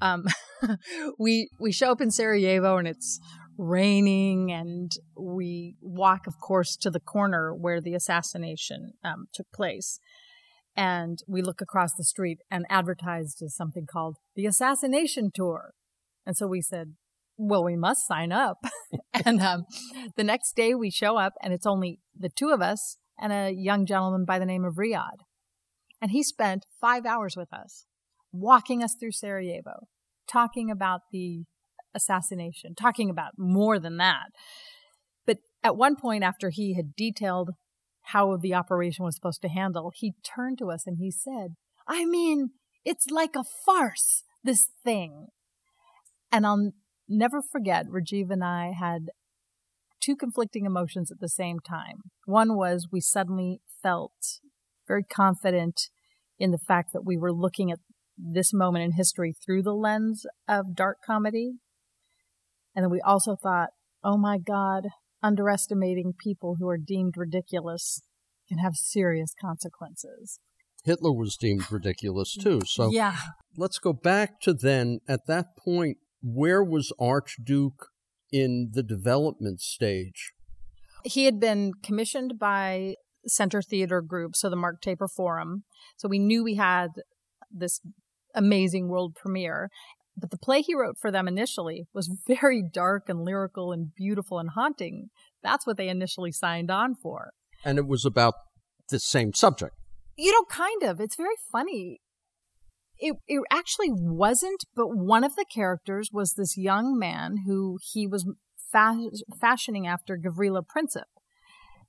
Um, 0.00 0.24
we 1.18 1.50
we 1.58 1.72
show 1.72 1.92
up 1.92 2.00
in 2.00 2.10
Sarajevo 2.10 2.76
and 2.76 2.88
it's 2.88 3.20
raining, 3.58 4.50
and 4.50 4.90
we 5.18 5.76
walk, 5.82 6.26
of 6.26 6.34
course, 6.40 6.76
to 6.76 6.90
the 6.90 7.00
corner 7.00 7.54
where 7.54 7.80
the 7.80 7.94
assassination 7.94 8.92
um, 9.04 9.26
took 9.34 9.46
place. 9.52 9.98
And 10.76 11.18
we 11.28 11.42
look 11.42 11.60
across 11.60 11.94
the 11.94 12.04
street 12.04 12.38
and 12.50 12.64
advertised 12.70 13.42
as 13.42 13.54
something 13.54 13.86
called 13.90 14.16
the 14.34 14.46
Assassination 14.46 15.30
Tour. 15.34 15.72
And 16.24 16.36
so 16.36 16.46
we 16.46 16.62
said, 16.62 16.94
well, 17.36 17.64
we 17.64 17.76
must 17.76 18.06
sign 18.06 18.32
up. 18.32 18.58
and 19.24 19.40
um, 19.40 19.64
the 20.16 20.24
next 20.24 20.54
day 20.54 20.74
we 20.74 20.90
show 20.90 21.16
up, 21.16 21.32
and 21.42 21.52
it's 21.52 21.66
only 21.66 21.98
the 22.16 22.28
two 22.28 22.50
of 22.50 22.62
us 22.62 22.98
and 23.18 23.32
a 23.32 23.50
young 23.50 23.84
gentleman 23.84 24.24
by 24.24 24.38
the 24.38 24.46
name 24.46 24.64
of 24.64 24.74
Riyad. 24.74 25.18
And 26.00 26.10
he 26.10 26.22
spent 26.22 26.66
five 26.80 27.04
hours 27.04 27.36
with 27.36 27.52
us, 27.52 27.86
walking 28.32 28.82
us 28.82 28.94
through 28.98 29.12
Sarajevo, 29.12 29.86
talking 30.28 30.70
about 30.70 31.00
the 31.12 31.44
assassination, 31.94 32.74
talking 32.74 33.10
about 33.10 33.32
more 33.36 33.78
than 33.78 33.96
that. 33.96 34.28
But 35.26 35.38
at 35.62 35.76
one 35.76 35.96
point, 35.96 36.24
after 36.24 36.50
he 36.50 36.74
had 36.74 36.94
detailed 36.96 37.50
how 38.02 38.36
the 38.36 38.54
operation 38.54 39.04
was 39.04 39.14
supposed 39.14 39.42
to 39.42 39.48
handle, 39.48 39.92
he 39.94 40.14
turned 40.22 40.58
to 40.58 40.70
us 40.70 40.86
and 40.86 40.98
he 40.98 41.10
said, 41.10 41.54
I 41.86 42.04
mean, 42.04 42.50
it's 42.84 43.06
like 43.10 43.36
a 43.36 43.44
farce, 43.66 44.22
this 44.42 44.68
thing. 44.84 45.26
And 46.32 46.46
I'll 46.46 46.72
never 47.08 47.42
forget, 47.42 47.86
Rajiv 47.86 48.30
and 48.30 48.44
I 48.44 48.72
had 48.78 49.10
two 50.00 50.16
conflicting 50.16 50.64
emotions 50.64 51.10
at 51.10 51.20
the 51.20 51.28
same 51.28 51.58
time. 51.60 52.10
One 52.24 52.56
was 52.56 52.88
we 52.90 53.00
suddenly 53.00 53.60
felt 53.82 54.40
very 54.86 55.04
confident 55.04 55.88
in 56.38 56.52
the 56.52 56.58
fact 56.58 56.92
that 56.92 57.04
we 57.04 57.18
were 57.18 57.32
looking 57.32 57.70
at 57.70 57.78
this 58.22 58.52
moment 58.52 58.84
in 58.84 58.92
history 58.92 59.32
through 59.32 59.62
the 59.62 59.74
lens 59.74 60.26
of 60.48 60.74
dark 60.74 60.98
comedy. 61.04 61.54
And 62.74 62.84
then 62.84 62.90
we 62.90 63.00
also 63.00 63.36
thought, 63.36 63.70
oh 64.04 64.16
my 64.16 64.38
God, 64.38 64.88
underestimating 65.22 66.14
people 66.18 66.56
who 66.58 66.68
are 66.68 66.78
deemed 66.78 67.14
ridiculous 67.16 68.02
can 68.48 68.58
have 68.58 68.74
serious 68.74 69.34
consequences. 69.40 70.40
Hitler 70.84 71.12
was 71.12 71.36
deemed 71.36 71.70
ridiculous 71.70 72.34
too. 72.34 72.60
So 72.66 72.90
yeah. 72.90 73.16
let's 73.56 73.78
go 73.78 73.92
back 73.92 74.40
to 74.42 74.54
then. 74.54 75.00
At 75.08 75.26
that 75.26 75.56
point, 75.56 75.98
where 76.22 76.64
was 76.64 76.92
Archduke 76.98 77.88
in 78.32 78.70
the 78.72 78.82
development 78.82 79.60
stage? 79.60 80.32
He 81.04 81.24
had 81.24 81.40
been 81.40 81.72
commissioned 81.82 82.38
by 82.38 82.94
Center 83.26 83.62
Theater 83.62 84.00
Group, 84.00 84.36
so 84.36 84.48
the 84.48 84.56
Mark 84.56 84.80
Taper 84.80 85.08
Forum. 85.08 85.64
So 85.96 86.08
we 86.08 86.18
knew 86.18 86.42
we 86.42 86.56
had 86.56 86.88
this 87.50 87.80
amazing 88.34 88.88
world 88.88 89.14
premiere. 89.14 89.70
But 90.16 90.30
the 90.30 90.38
play 90.38 90.60
he 90.60 90.74
wrote 90.74 90.96
for 91.00 91.10
them 91.10 91.28
initially 91.28 91.84
was 91.94 92.10
very 92.26 92.62
dark 92.62 93.08
and 93.08 93.24
lyrical 93.24 93.72
and 93.72 93.94
beautiful 93.94 94.38
and 94.38 94.50
haunting. 94.50 95.08
That's 95.42 95.66
what 95.66 95.76
they 95.76 95.88
initially 95.88 96.32
signed 96.32 96.70
on 96.70 96.94
for. 96.94 97.30
And 97.64 97.78
it 97.78 97.86
was 97.86 98.04
about 98.04 98.34
the 98.90 98.98
same 98.98 99.32
subject. 99.32 99.74
You 100.16 100.32
know, 100.32 100.44
kind 100.50 100.82
of. 100.82 101.00
It's 101.00 101.16
very 101.16 101.36
funny. 101.50 102.00
It, 102.98 103.16
it 103.26 103.40
actually 103.50 103.90
wasn't, 103.90 104.64
but 104.76 104.88
one 104.88 105.24
of 105.24 105.36
the 105.36 105.46
characters 105.50 106.10
was 106.12 106.34
this 106.34 106.58
young 106.58 106.98
man 106.98 107.38
who 107.46 107.78
he 107.92 108.06
was 108.06 108.26
fa- 108.70 109.10
fashioning 109.40 109.86
after 109.86 110.18
Gavrilo 110.18 110.62
Princip. 110.62 111.04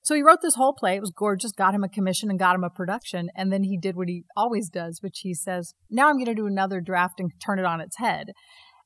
So 0.03 0.15
he 0.15 0.23
wrote 0.23 0.39
this 0.41 0.55
whole 0.55 0.73
play. 0.73 0.95
It 0.95 1.01
was 1.01 1.11
gorgeous, 1.11 1.51
got 1.51 1.75
him 1.75 1.83
a 1.83 1.89
commission 1.89 2.29
and 2.29 2.39
got 2.39 2.55
him 2.55 2.63
a 2.63 2.69
production. 2.69 3.29
And 3.35 3.51
then 3.53 3.63
he 3.63 3.77
did 3.77 3.95
what 3.95 4.07
he 4.07 4.23
always 4.35 4.69
does, 4.69 4.99
which 5.01 5.19
he 5.19 5.33
says, 5.33 5.73
now 5.89 6.09
I'm 6.09 6.15
going 6.15 6.25
to 6.25 6.33
do 6.33 6.47
another 6.47 6.81
draft 6.81 7.19
and 7.19 7.31
turn 7.43 7.59
it 7.59 7.65
on 7.65 7.81
its 7.81 7.97
head. 7.97 8.31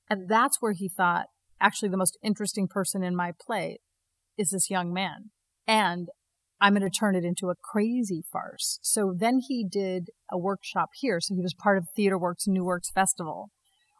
And 0.09 0.27
that's 0.27 0.57
where 0.59 0.73
he 0.73 0.89
thought, 0.89 1.27
actually, 1.61 1.89
the 1.89 1.97
most 1.97 2.17
interesting 2.21 2.67
person 2.67 3.01
in 3.01 3.15
my 3.15 3.31
play 3.39 3.79
is 4.37 4.49
this 4.49 4.69
young 4.69 4.93
man. 4.93 5.31
And 5.65 6.09
I'm 6.59 6.73
going 6.73 6.89
to 6.89 6.89
turn 6.89 7.15
it 7.15 7.23
into 7.23 7.49
a 7.49 7.55
crazy 7.55 8.21
farce. 8.31 8.79
So 8.81 9.13
then 9.17 9.39
he 9.39 9.65
did 9.69 10.09
a 10.31 10.37
workshop 10.37 10.89
here. 10.95 11.19
So 11.21 11.33
he 11.33 11.41
was 11.41 11.53
part 11.53 11.77
of 11.77 11.87
TheatreWorks 11.97 12.47
New 12.47 12.65
Works 12.65 12.91
Festival, 12.91 13.51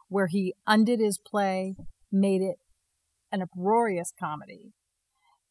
where 0.10 0.28
he 0.28 0.54
undid 0.68 1.00
his 1.00 1.18
play, 1.18 1.76
made 2.12 2.42
it 2.42 2.58
an 3.32 3.42
uproarious 3.42 4.12
comedy. 4.18 4.74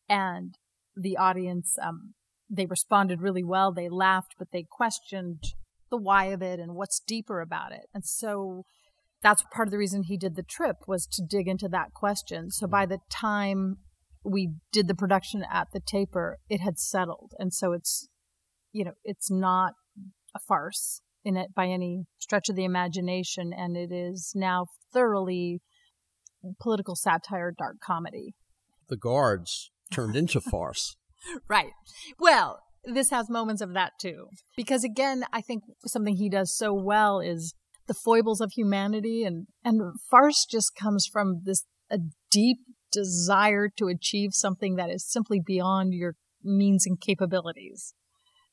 And 0.09 0.55
the 0.97 1.17
audience, 1.17 1.77
um, 1.83 2.15
they 2.49 2.67
responded 2.67 3.21
really 3.21 3.45
well. 3.45 3.73
They 3.73 3.89
laughed, 3.89 4.35
but 4.39 4.49
they 4.53 4.67
questioned 4.69 5.43
the 5.91 5.97
why 5.97 6.27
of 6.27 6.43
it 6.43 6.59
and 6.59 6.75
what's 6.75 7.01
deeper 7.01 7.41
about 7.41 7.73
it. 7.73 7.87
And 7.93 8.05
so 8.05 8.65
that's 9.23 9.45
part 9.55 9.69
of 9.69 9.73
the 9.73 9.79
reason 9.79 10.05
he 10.05 10.17
did 10.17 10.37
the 10.37 10.43
trip 10.43 10.77
was 10.87 11.07
to 11.07 11.23
dig 11.23 11.49
into 11.49 11.69
that 11.69 11.93
question. 11.95 12.51
So 12.51 12.67
by 12.67 12.87
the 12.87 12.99
time 13.11 13.79
we 14.23 14.51
did 14.73 14.89
the 14.89 14.95
production 14.95 15.45
at 15.51 15.69
the 15.73 15.81
taper, 15.81 16.39
it 16.49 16.61
had 16.61 16.79
settled. 16.79 17.33
And 17.39 17.53
so 17.53 17.73
it's, 17.73 18.09
you 18.73 18.85
know, 18.85 18.93
it's 19.05 19.31
not 19.31 19.75
a 20.35 20.41
farce 20.41 21.01
in 21.25 21.37
it 21.37 21.55
by 21.55 21.67
any 21.67 22.05
stretch 22.19 22.49
of 22.49 22.57
the 22.57 22.65
imagination. 22.65 23.53
And 23.57 23.77
it 23.77 23.93
is 23.93 24.33
now 24.35 24.67
thoroughly 24.93 25.61
political 26.61 26.97
satire, 26.97 27.53
dark 27.57 27.77
comedy. 27.83 28.35
The 28.89 28.97
guards 28.97 29.71
turned 29.95 30.17
into 30.17 30.41
farce. 30.41 30.97
Right. 31.49 31.71
Well, 32.19 32.61
this 32.85 33.09
has 33.09 33.31
moments 33.31 33.63
of 33.63 33.73
that 33.73 33.93
too. 33.99 34.27
Because 34.59 34.85
again, 34.85 35.25
I 35.33 35.41
think 35.41 35.63
something 35.87 36.17
he 36.17 36.29
does 36.29 36.55
so 36.55 36.75
well 36.75 37.19
is 37.19 37.55
the 37.87 37.95
foibles 37.95 38.43
of 38.43 38.53
humanity 38.53 39.25
and 39.25 39.47
and 39.65 39.99
farce 40.11 40.45
just 40.45 40.73
comes 40.79 41.09
from 41.11 41.41
this 41.45 41.65
a 41.91 41.99
deep 42.31 42.59
desire 42.93 43.69
to 43.77 43.89
achieve 43.89 44.31
something 44.33 44.77
that 44.77 44.91
is 44.91 45.11
simply 45.11 45.41
beyond 45.45 45.95
your 45.95 46.15
means 46.43 46.87
and 46.87 47.01
capabilities. 47.01 47.95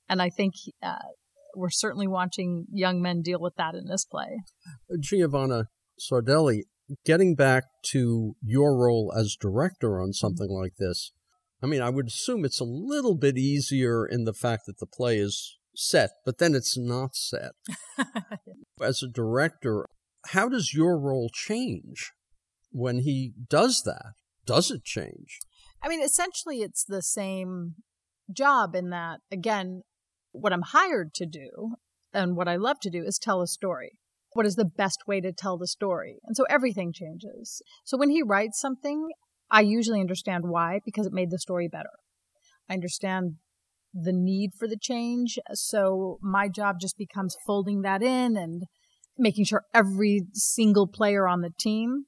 And 0.10 0.22
I 0.22 0.30
think 0.30 0.54
uh, 0.82 0.96
we're 1.56 1.70
certainly 1.70 2.08
watching 2.08 2.66
young 2.72 3.02
men 3.02 3.22
deal 3.22 3.40
with 3.40 3.56
that 3.58 3.76
in 3.76 3.88
this 3.88 4.06
play. 4.06 4.42
Giovanna 5.00 5.66
Sardelli, 6.00 6.62
getting 7.06 7.36
back 7.36 7.66
to 7.88 8.36
your 8.42 8.78
role 8.78 9.14
as 9.16 9.38
director 9.40 10.02
on 10.02 10.14
something 10.14 10.50
like 10.50 10.74
this, 10.80 11.12
I 11.64 11.68
mean, 11.68 11.82
I 11.82 11.90
would 11.90 12.08
assume 12.08 12.44
it's 12.44 12.60
a 12.60 12.66
little 12.66 13.16
bit 13.16 13.38
easier 13.38 14.06
in 14.06 14.24
the 14.24 14.34
fact 14.34 14.66
that 14.66 14.80
the 14.80 14.88
play 14.88 15.18
is 15.18 15.58
set, 15.76 16.12
but 16.26 16.40
then 16.40 16.56
it's 16.56 16.78
not 16.78 17.16
set. 17.16 17.52
As 18.82 19.04
a 19.04 19.08
director, 19.08 19.86
how 20.28 20.50
does 20.50 20.74
your 20.74 21.00
role 21.00 21.30
change 21.34 22.12
when 22.72 23.00
he 23.00 23.34
does 23.50 23.84
that? 23.84 24.14
Does 24.46 24.72
it 24.72 24.84
change? 24.84 25.40
I 25.84 25.88
mean, 25.88 26.02
essentially, 26.02 26.62
it's 26.62 26.84
the 26.84 27.02
same 27.02 27.76
job 28.32 28.76
in 28.76 28.90
that, 28.90 29.20
again, 29.32 29.82
what 30.32 30.54
I'm 30.54 30.64
hired 30.64 31.14
to 31.16 31.26
do 31.26 31.76
and 32.14 32.36
what 32.36 32.48
I 32.48 32.56
love 32.56 32.80
to 32.82 32.90
do 32.90 33.04
is 33.04 33.18
tell 33.18 33.42
a 33.42 33.48
story. 33.48 34.00
What 34.34 34.46
is 34.46 34.56
the 34.56 34.66
best 34.66 35.00
way 35.08 35.20
to 35.22 35.34
tell 35.34 35.58
the 35.58 35.68
story? 35.68 36.20
And 36.26 36.36
so 36.38 36.46
everything 36.50 36.94
changes. 36.94 37.62
So 37.84 37.98
when 37.98 38.10
he 38.10 38.24
writes 38.24 38.60
something, 38.60 39.10
I 39.52 39.62
usually 39.62 40.00
understand 40.00 40.46
why 40.48 40.80
because 40.86 41.06
it 41.06 41.14
made 41.14 41.30
the 41.30 41.38
story 41.38 41.68
better. 41.68 41.90
I 42.70 42.74
understand 42.74 43.36
the 43.94 44.14
need 44.14 44.52
for 44.58 44.68
the 44.68 44.78
change. 44.82 45.38
So 45.54 46.18
my 46.22 46.48
job 46.48 46.78
just 46.80 46.98
becomes 46.98 47.36
folding 47.46 47.82
that 47.82 48.02
in 48.02 48.38
and 48.38 48.64
making 49.18 49.46
sure 49.46 49.64
every 49.74 50.22
single 50.34 50.88
player 50.88 51.28
on 51.28 51.42
the 51.42 51.52
team 51.60 52.06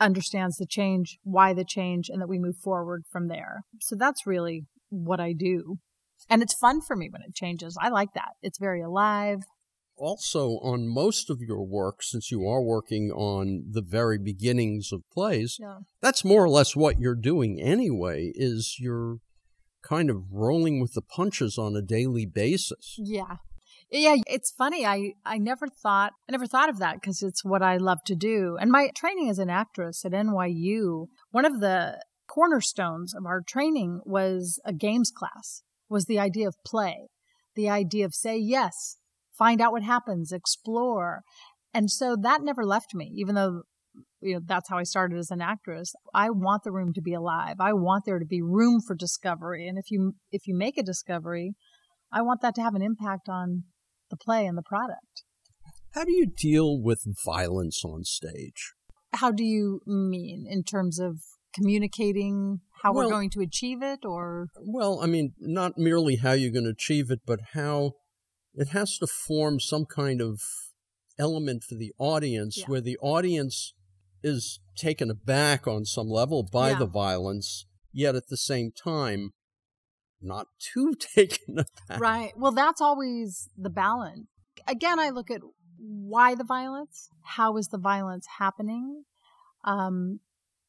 understands 0.00 0.56
the 0.56 0.66
change, 0.66 1.18
why 1.22 1.52
the 1.52 1.64
change, 1.64 2.08
and 2.08 2.22
that 2.22 2.28
we 2.28 2.38
move 2.38 2.56
forward 2.56 3.02
from 3.10 3.28
there. 3.28 3.62
So 3.80 3.96
that's 3.96 4.26
really 4.26 4.64
what 4.88 5.20
I 5.20 5.34
do. 5.36 5.76
And 6.30 6.42
it's 6.42 6.54
fun 6.54 6.80
for 6.80 6.96
me 6.96 7.08
when 7.10 7.22
it 7.22 7.34
changes. 7.34 7.76
I 7.80 7.88
like 7.90 8.14
that. 8.14 8.32
It's 8.42 8.58
very 8.58 8.82
alive. 8.82 9.40
Also 9.98 10.58
on 10.62 10.88
most 10.88 11.30
of 11.30 11.40
your 11.40 11.62
work, 11.64 12.02
since 12.02 12.30
you 12.30 12.46
are 12.46 12.62
working 12.62 13.10
on 13.10 13.64
the 13.70 13.82
very 13.82 14.18
beginnings 14.18 14.92
of 14.92 15.02
plays, 15.12 15.56
Yeah. 15.60 15.78
that's 16.00 16.24
more 16.24 16.44
or 16.44 16.48
less 16.48 16.74
what 16.76 16.98
you're 16.98 17.14
doing 17.14 17.60
anyway, 17.60 18.32
is 18.34 18.76
you're 18.78 19.18
kind 19.82 20.10
of 20.10 20.32
rolling 20.32 20.80
with 20.80 20.92
the 20.94 21.02
punches 21.02 21.58
on 21.58 21.76
a 21.76 21.82
daily 21.82 22.26
basis. 22.26 22.96
Yeah. 22.98 23.36
Yeah, 23.90 24.16
it's 24.26 24.50
funny. 24.50 24.84
I, 24.84 25.14
I 25.24 25.38
never 25.38 25.66
thought 25.66 26.12
I 26.28 26.32
never 26.32 26.46
thought 26.46 26.68
of 26.68 26.78
that 26.78 26.96
because 27.00 27.22
it's 27.22 27.42
what 27.42 27.62
I 27.62 27.78
love 27.78 27.98
to 28.06 28.14
do. 28.14 28.58
And 28.60 28.70
my 28.70 28.90
training 28.94 29.30
as 29.30 29.38
an 29.38 29.48
actress 29.48 30.04
at 30.04 30.12
NYU, 30.12 31.06
one 31.30 31.46
of 31.46 31.60
the 31.60 32.02
cornerstones 32.28 33.14
of 33.14 33.24
our 33.24 33.40
training 33.40 34.00
was 34.04 34.60
a 34.64 34.74
games 34.74 35.10
class. 35.10 35.62
Was 35.88 36.04
the 36.04 36.18
idea 36.18 36.46
of 36.46 36.54
play, 36.66 37.08
the 37.56 37.70
idea 37.70 38.04
of 38.04 38.14
say 38.14 38.36
yes, 38.36 38.98
find 39.38 39.60
out 39.60 39.72
what 39.72 39.82
happens, 39.82 40.32
explore. 40.32 41.22
And 41.72 41.90
so 41.90 42.16
that 42.20 42.42
never 42.42 42.64
left 42.64 42.94
me, 42.94 43.12
even 43.16 43.34
though 43.34 43.62
you 44.20 44.34
know 44.34 44.40
that's 44.44 44.68
how 44.68 44.78
I 44.78 44.82
started 44.82 45.18
as 45.18 45.30
an 45.30 45.40
actress. 45.40 45.94
I 46.12 46.30
want 46.30 46.64
the 46.64 46.72
room 46.72 46.92
to 46.94 47.02
be 47.02 47.14
alive. 47.14 47.56
I 47.60 47.72
want 47.72 48.04
there 48.04 48.18
to 48.18 48.26
be 48.26 48.42
room 48.42 48.80
for 48.86 48.94
discovery. 48.94 49.68
And 49.68 49.78
if 49.78 49.90
you 49.90 50.14
if 50.30 50.46
you 50.46 50.56
make 50.56 50.76
a 50.76 50.82
discovery, 50.82 51.54
I 52.12 52.22
want 52.22 52.40
that 52.42 52.54
to 52.56 52.62
have 52.62 52.74
an 52.74 52.82
impact 52.82 53.28
on 53.28 53.64
the 54.10 54.16
play 54.16 54.46
and 54.46 54.56
the 54.56 54.62
product. 54.62 55.24
How 55.92 56.04
do 56.04 56.12
you 56.12 56.26
deal 56.26 56.80
with 56.80 57.02
violence 57.24 57.82
on 57.84 58.04
stage? 58.04 58.72
How 59.14 59.30
do 59.30 59.44
you 59.44 59.80
mean 59.86 60.46
in 60.48 60.62
terms 60.62 60.98
of 60.98 61.20
communicating 61.54 62.60
how 62.82 62.92
Well- 62.92 63.06
we're 63.06 63.10
going 63.12 63.30
to 63.30 63.40
achieve 63.40 63.82
it 63.82 64.04
or 64.04 64.48
Well, 64.56 65.00
I 65.02 65.06
mean, 65.06 65.32
not 65.38 65.78
merely 65.78 66.16
how 66.16 66.32
you're 66.32 66.52
going 66.52 66.64
to 66.64 66.70
achieve 66.70 67.10
it, 67.10 67.20
but 67.26 67.40
how 67.52 67.92
it 68.58 68.68
has 68.68 68.98
to 68.98 69.06
form 69.06 69.60
some 69.60 69.84
kind 69.86 70.20
of 70.20 70.42
element 71.18 71.64
for 71.64 71.74
the 71.76 71.92
audience 71.98 72.58
Yeah. 72.58 72.66
where 72.66 72.80
the 72.80 72.98
audience 72.98 73.72
is 74.22 74.60
taken 74.76 75.10
aback 75.10 75.66
on 75.66 75.84
some 75.84 76.08
level 76.08 76.42
by 76.42 76.70
Yeah. 76.70 76.78
the 76.78 76.86
violence, 76.86 77.66
yet 77.92 78.14
at 78.16 78.28
the 78.28 78.36
same 78.36 78.72
time, 78.72 79.32
not 80.20 80.48
too 80.58 80.94
taken 80.98 81.60
aback. 81.60 82.00
Right. 82.00 82.32
Well, 82.36 82.52
that's 82.52 82.80
always 82.80 83.48
the 83.56 83.70
balance. 83.70 84.26
Again, 84.66 84.98
I 84.98 85.10
look 85.10 85.30
at 85.30 85.40
why 85.78 86.34
the 86.34 86.44
violence, 86.44 87.08
how 87.22 87.56
is 87.56 87.68
the 87.68 87.78
violence 87.78 88.26
happening? 88.38 89.04
Um, 89.64 90.20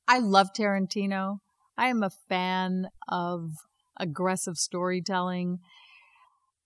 I 0.07 0.19
love 0.19 0.53
Tarantino. 0.53 1.39
I 1.77 1.87
am 1.87 2.03
a 2.03 2.11
fan 2.11 2.89
of 3.07 3.53
aggressive 3.97 4.57
storytelling. 4.57 5.59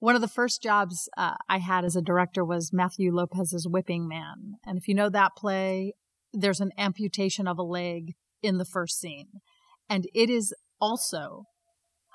One 0.03 0.15
of 0.15 0.21
the 0.21 0.27
first 0.27 0.61
jobs 0.61 1.07
uh, 1.15 1.35
I 1.47 1.59
had 1.59 1.85
as 1.85 1.95
a 1.95 2.01
director 2.01 2.43
was 2.43 2.73
Matthew 2.73 3.09
Lopez's 3.15 3.65
Whipping 3.65 4.05
Man. 4.05 4.55
And 4.65 4.77
if 4.77 4.89
you 4.89 4.93
know 4.93 5.07
that 5.09 5.31
play, 5.37 5.93
there's 6.33 6.59
an 6.59 6.73
amputation 6.77 7.47
of 7.47 7.57
a 7.57 7.63
leg 7.63 8.15
in 8.41 8.57
the 8.57 8.65
first 8.65 8.99
scene. 8.99 9.39
And 9.87 10.05
it 10.13 10.29
is 10.29 10.53
also 10.81 11.45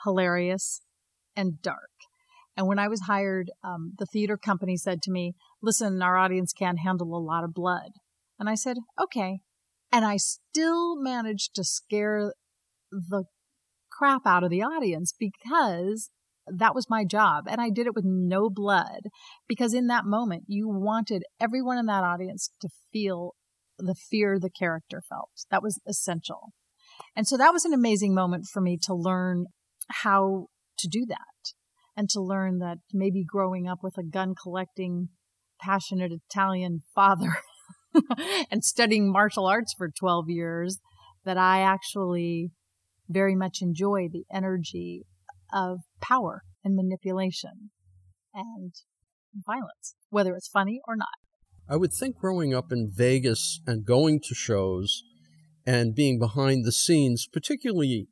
hilarious 0.05 0.83
and 1.35 1.63
dark. 1.63 1.89
And 2.59 2.67
when 2.67 2.79
I 2.79 2.89
was 2.89 3.07
hired, 3.07 3.51
um, 3.65 3.95
the 3.99 4.05
theater 4.05 4.37
company 4.37 4.77
said 4.77 5.01
to 5.05 5.11
me, 5.11 5.33
listen, 5.63 6.03
our 6.03 6.19
audience 6.19 6.53
can't 6.53 6.81
handle 6.81 7.17
a 7.17 7.25
lot 7.25 7.43
of 7.43 7.55
blood. 7.55 7.93
And 8.39 8.51
I 8.51 8.55
said, 8.55 8.77
okay. 9.03 9.39
And 9.91 10.05
I 10.05 10.19
still 10.19 11.01
managed 11.01 11.55
to 11.55 11.65
scare 11.65 12.35
the 12.93 13.25
crap 13.91 14.27
out 14.27 14.45
of 14.45 14.51
the 14.51 14.61
audience 14.61 15.15
because 15.19 16.11
that 16.57 16.75
was 16.75 16.91
my 16.91 17.05
job. 17.05 17.45
And 17.49 17.61
I 17.61 17.71
did 17.71 17.87
it 17.87 17.95
with 17.95 18.05
no 18.05 18.51
blood 18.51 19.09
because 19.47 19.75
in 19.75 19.87
that 19.89 20.05
moment, 20.05 20.45
you 20.47 20.69
wanted 20.69 21.23
everyone 21.41 21.79
in 21.79 21.87
that 21.87 22.05
audience 22.05 22.51
to 22.61 22.69
feel 22.93 23.35
the 23.79 23.95
fear 23.95 24.39
the 24.39 24.51
character 24.51 25.03
felt. 25.09 25.31
That 25.51 25.63
was 25.63 25.81
essential. 25.87 26.53
And 27.15 27.27
so 27.27 27.37
that 27.37 27.53
was 27.53 27.65
an 27.65 27.73
amazing 27.73 28.15
moment 28.15 28.47
for 28.53 28.61
me 28.61 28.79
to 28.83 28.95
learn 28.95 29.47
how 29.89 30.47
to 30.79 30.89
do 30.89 31.07
that 31.07 31.53
and 31.97 32.09
to 32.11 32.21
learn 32.21 32.59
that 32.59 32.79
maybe 32.93 33.25
growing 33.25 33.67
up 33.67 33.79
with 33.83 33.99
a 33.99 34.05
gun 34.05 34.35
collecting, 34.41 35.09
passionate 35.61 36.13
Italian 36.13 36.83
father 36.95 37.37
and 38.51 38.63
studying 38.63 39.11
martial 39.11 39.47
arts 39.47 39.75
for 39.77 39.89
12 39.89 40.29
years, 40.29 40.79
that 41.25 41.39
I 41.39 41.61
actually 41.61 42.51
very 43.09 43.35
much 43.35 43.59
enjoy 43.63 44.09
the 44.13 44.25
energy 44.33 45.05
of 45.53 45.81
power 46.01 46.43
and 46.65 46.75
manipulation 46.75 47.71
and 48.35 48.73
violence, 49.35 49.95
whether 50.11 50.35
it's 50.35 50.49
funny 50.49 50.81
or 50.87 50.97
not. 50.97 51.09
I 51.69 51.77
would 51.77 51.93
think 51.93 52.17
growing 52.17 52.55
up 52.55 52.73
in 52.73 52.91
Vegas 52.95 53.61
and 53.67 53.85
going 53.85 54.21
to 54.29 54.35
shows 54.35 55.03
and 55.67 55.95
being 55.95 56.19
behind 56.19 56.65
the 56.65 56.73
scenes, 56.73 57.29
particularly 57.31 58.09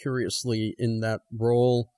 curiously 0.00 0.74
in 0.78 1.00
that 1.00 1.20
role 1.36 1.90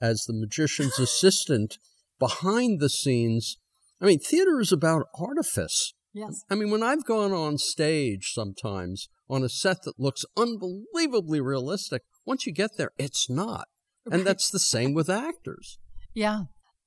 as 0.00 0.24
the 0.26 0.34
magician's 0.34 0.98
assistant 0.98 1.78
behind 2.18 2.80
the 2.80 2.88
scenes. 2.88 3.58
I 4.00 4.06
mean, 4.06 4.18
theater 4.18 4.60
is 4.60 4.72
about 4.72 5.06
artifice. 5.18 5.94
Yes. 6.12 6.42
I 6.50 6.56
mean, 6.56 6.70
when 6.70 6.82
I've 6.82 7.04
gone 7.04 7.32
on 7.32 7.58
stage 7.58 8.32
sometimes 8.32 9.08
on 9.28 9.44
a 9.44 9.48
set 9.48 9.82
that 9.84 10.00
looks 10.00 10.24
unbelievably 10.36 11.40
realistic, 11.40 12.02
once 12.26 12.46
you 12.46 12.52
get 12.52 12.70
there, 12.76 12.90
it's 12.98 13.30
not. 13.30 13.68
And 14.10 14.26
that's 14.26 14.50
the 14.50 14.58
same 14.58 14.94
with 14.94 15.10
actors. 15.10 15.78
Yeah. 16.14 16.44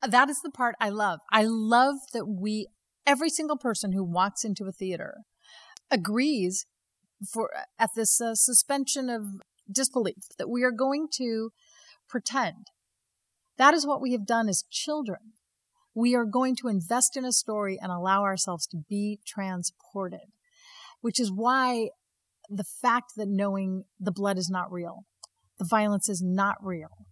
That 0.08 0.30
is 0.30 0.41
the 0.41 0.52
part 0.52 0.76
I 0.80 0.89
love. 0.89 1.19
I 1.32 1.43
love 1.45 1.95
that 2.13 2.26
we, 2.26 2.67
every 3.06 3.30
single 3.30 3.58
person 3.58 3.93
who 3.93 4.04
walks 4.04 4.43
into 4.43 4.65
a 4.65 4.71
theater 4.71 5.19
agrees 5.89 6.65
for 7.32 7.52
at 7.80 7.91
this 7.95 8.19
uh, 8.19 8.36
suspension 8.36 9.10
of 9.10 9.23
disbelief 9.71 10.23
that 10.38 10.49
we 10.49 10.63
are 10.63 10.71
going 10.71 11.08
to 11.13 11.52
pretend. 12.10 12.67
That 13.58 13.73
is 13.73 13.88
what 13.88 14.02
we 14.02 14.12
have 14.12 14.26
done 14.26 14.49
as 14.49 14.63
children. 14.69 15.34
We 15.95 16.15
are 16.15 16.26
going 16.26 16.56
to 16.58 16.67
invest 16.67 17.15
in 17.15 17.23
a 17.23 17.32
story 17.32 17.78
and 17.82 17.91
allow 17.91 18.23
ourselves 18.23 18.65
to 18.67 18.78
be 18.89 19.19
transported, 19.26 20.32
which 21.02 21.19
is 21.19 21.32
why 21.32 21.89
the 22.49 22.63
fact 22.63 23.13
that 23.15 23.28
knowing 23.30 23.84
the 23.99 24.12
blood 24.12 24.38
is 24.38 24.49
not 24.49 24.71
real, 24.71 25.06
the 25.60 25.68
violence 25.70 26.10
is 26.10 26.22
not 26.24 26.56
real, 26.62 27.06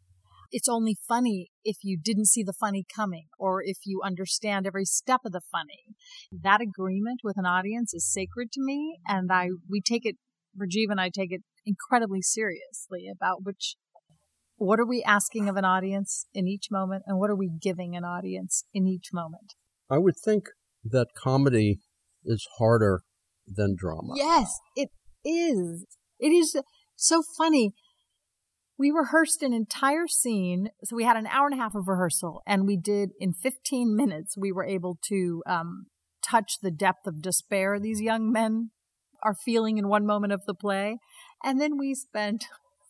it's 0.52 0.68
only 0.68 0.98
funny 1.08 1.50
if 1.64 1.78
you 1.82 1.98
didn't 2.02 2.28
see 2.28 2.44
the 2.44 2.54
funny 2.54 2.86
coming 2.94 3.28
or 3.40 3.62
if 3.64 3.78
you 3.86 4.02
understand 4.04 4.68
every 4.68 4.86
step 4.86 5.22
of 5.26 5.32
the 5.32 5.42
funny. 5.52 5.96
That 6.32 6.62
agreement 6.62 7.22
with 7.24 7.38
an 7.38 7.46
audience 7.46 7.94
is 7.94 8.12
sacred 8.12 8.52
to 8.54 8.62
me 8.62 9.00
and 9.08 9.32
I 9.32 9.50
we 9.70 9.82
take 9.82 10.06
it 10.06 10.18
Rajiv 10.60 10.90
and 10.90 11.00
I 11.00 11.10
take 11.10 11.32
it 11.32 11.42
incredibly 11.66 12.22
seriously 12.22 13.08
about 13.10 13.44
which 13.44 13.76
what 14.58 14.80
are 14.80 14.86
we 14.86 15.04
asking 15.04 15.50
of 15.50 15.56
an 15.56 15.66
audience 15.66 16.26
in 16.34 16.48
each 16.48 16.68
moment 16.70 17.04
and 17.08 17.18
what 17.18 17.30
are 17.30 17.36
we 17.36 17.50
giving 17.50 17.96
an 17.96 18.04
audience 18.04 18.66
in 18.74 18.86
each 18.86 19.08
moment. 19.14 19.56
I 19.90 19.98
would 19.98 20.16
think 20.24 20.50
that 20.84 21.08
comedy 21.16 21.80
is 22.24 22.48
harder 22.58 23.02
than 23.48 23.76
drama. 23.76 24.14
Yes, 24.16 24.60
it 24.76 24.90
is. 25.26 25.86
It 26.20 26.30
is 26.30 26.56
so 26.96 27.24
funny. 27.38 27.74
We 28.78 28.92
rehearsed 28.92 29.44
an 29.44 29.54
entire 29.54 30.08
scene. 30.08 30.70
So 30.84 30.96
we 30.96 31.04
had 31.04 31.18
an 31.18 31.28
hour 31.28 31.48
and 31.48 31.60
a 31.60 31.62
half 31.62 31.76
of 31.76 31.88
rehearsal, 31.88 32.42
and 32.48 32.66
we 32.66 32.78
did 32.78 33.12
in 33.20 33.34
15 33.34 33.96
minutes, 33.96 34.36
we 34.38 34.52
were 34.52 34.66
able 34.66 34.98
to 35.10 35.44
um, 35.46 35.86
touch 36.24 36.54
the 36.62 36.72
depth 36.72 37.06
of 37.06 37.22
despair 37.22 37.80
these 37.80 38.02
young 38.02 38.32
men 38.32 38.72
are 39.24 39.36
feeling 39.36 39.78
in 39.78 39.88
one 39.88 40.06
moment 40.06 40.34
of 40.34 40.46
the 40.46 40.54
play. 40.54 40.98
And 41.44 41.60
then 41.60 41.78
we 41.78 41.94
spent 41.94 42.46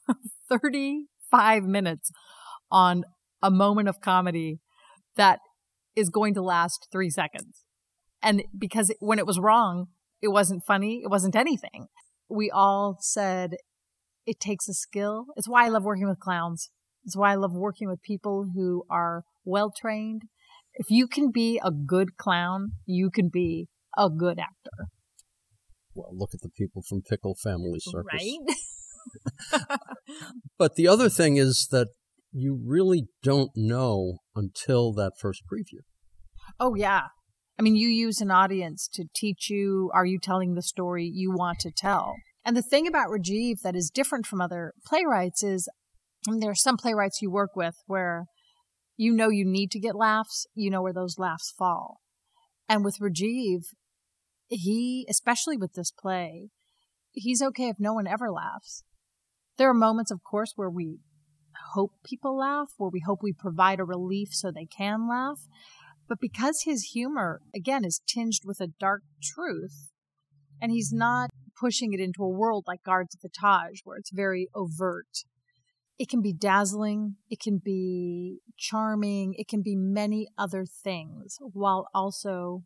35 0.50 1.64
minutes 1.64 2.12
on 2.72 3.04
a 3.42 3.52
moment 3.52 3.90
of 3.90 4.02
comedy 4.02 4.60
that 5.16 5.40
is 5.96 6.10
going 6.10 6.34
to 6.36 6.42
last 6.42 6.88
three 6.92 7.10
seconds. 7.10 7.64
And 8.24 8.44
because 8.58 8.94
when 9.00 9.20
it 9.20 9.26
was 9.26 9.40
wrong, 9.40 9.88
it 10.22 10.30
wasn't 10.30 10.64
funny, 10.66 11.02
it 11.04 11.10
wasn't 11.10 11.36
anything. 11.36 11.88
We 12.30 12.50
all 12.50 12.98
said 13.02 13.56
it 14.26 14.40
takes 14.40 14.68
a 14.68 14.74
skill. 14.74 15.28
It's 15.36 15.48
why 15.48 15.66
I 15.66 15.70
love 15.70 15.84
working 15.84 16.08
with 16.08 16.20
clowns. 16.20 16.70
It's 17.04 17.18
why 17.18 17.32
I 17.32 17.36
love 17.36 17.54
working 17.54 17.90
with 17.90 18.02
people 18.02 18.52
who 18.54 18.84
are 18.90 19.24
well 19.44 19.72
trained. 19.76 20.24
If 20.76 20.88
you 20.90 21.08
can 21.08 21.32
be 21.32 21.60
a 21.64 21.72
good 21.72 22.18
clown, 22.18 22.74
you 22.86 23.10
can 23.10 23.30
be 23.30 23.68
a 23.98 24.10
good 24.10 24.40
actor. 24.40 24.88
Well, 25.94 26.12
look 26.14 26.30
at 26.34 26.42
the 26.42 26.50
people 26.50 26.84
from 26.88 27.02
Pickle 27.02 27.36
Family 27.44 27.80
Circus. 27.80 28.06
Right? 28.14 28.38
But 30.58 30.76
the 30.76 30.88
other 30.88 31.10
thing 31.10 31.38
is 31.38 31.68
that 31.72 31.88
you 32.32 32.62
really 32.64 33.08
don't 33.24 33.52
know 33.56 34.18
until 34.36 34.94
that 34.94 35.14
first 35.20 35.44
preview. 35.52 35.82
oh, 36.60 36.76
yeah. 36.76 37.08
I 37.60 37.64
mean, 37.64 37.76
you 37.76 37.90
use 37.90 38.22
an 38.22 38.32
audience 38.32 38.88
to 38.94 39.06
teach 39.14 39.50
you 39.50 39.92
are 39.94 40.06
you 40.06 40.20
telling 40.20 40.54
the 40.54 40.62
story 40.62 41.10
you 41.12 41.32
want 41.32 41.60
to 41.60 41.72
tell? 41.76 42.14
And 42.44 42.58
the 42.58 42.62
thing 42.62 42.88
about 42.88 43.10
Rajiv 43.10 43.62
that 43.64 43.76
is 43.76 43.92
different 43.94 44.26
from 44.26 44.42
other 44.42 44.74
playwrights 44.86 45.44
is 45.44 45.70
I 46.28 46.32
mean, 46.32 46.40
there 46.40 46.52
are 46.52 46.56
some 46.56 46.78
playwrights 46.78 47.22
you 47.22 47.32
work 47.32 47.56
with 47.56 47.76
where 47.88 48.26
you 48.96 49.12
know 49.14 49.30
you 49.30 49.46
need 49.46 49.72
to 49.72 49.80
get 49.80 49.96
laughs, 49.96 50.46
you 50.54 50.70
know 50.70 50.82
where 50.82 50.94
those 50.94 51.18
laughs 51.18 51.54
fall. 51.58 52.02
And 52.70 52.86
with 52.86 53.00
Rajiv, 53.02 53.62
he, 54.48 55.06
especially 55.10 55.58
with 55.58 55.74
this 55.74 55.92
play, 55.92 56.50
he's 57.12 57.42
okay 57.42 57.70
if 57.70 57.78
no 57.80 57.94
one 57.94 58.08
ever 58.08 58.32
laughs. 58.32 58.84
There 59.58 59.70
are 59.70 59.74
moments, 59.74 60.12
of 60.12 60.24
course, 60.24 60.54
where 60.56 60.70
we 60.70 61.00
hope 61.74 61.92
people 62.06 62.38
laugh, 62.38 62.70
where 62.78 62.90
we 62.92 63.04
hope 63.06 63.20
we 63.22 63.34
provide 63.34 63.80
a 63.80 63.84
relief 63.84 64.30
so 64.32 64.52
they 64.52 64.66
can 64.66 65.08
laugh. 65.10 65.40
But 66.08 66.20
because 66.20 66.64
his 66.66 66.92
humor, 66.94 67.42
again, 67.56 67.86
is 67.86 68.02
tinged 68.08 68.42
with 68.46 68.60
a 68.60 68.68
dark 68.80 69.04
truth, 69.24 69.90
and 70.62 70.72
he's 70.72 70.92
not 70.94 71.30
pushing 71.60 71.94
it 71.94 72.00
into 72.00 72.24
a 72.24 72.30
world 72.30 72.66
like 72.68 72.84
Guards 72.84 73.16
of 73.16 73.22
the 73.22 73.30
Taj, 73.30 73.80
where 73.84 73.98
it's 73.98 74.12
very 74.12 74.50
overt. 74.56 75.24
It 75.98 76.10
can 76.10 76.22
be 76.22 76.34
dazzling, 76.34 77.18
it 77.30 77.40
can 77.40 77.60
be 77.64 78.40
charming, 78.58 79.36
it 79.38 79.48
can 79.48 79.62
be 79.62 79.76
many 79.76 80.28
other 80.38 80.66
things, 80.66 81.38
while 81.40 81.88
also 81.94 82.64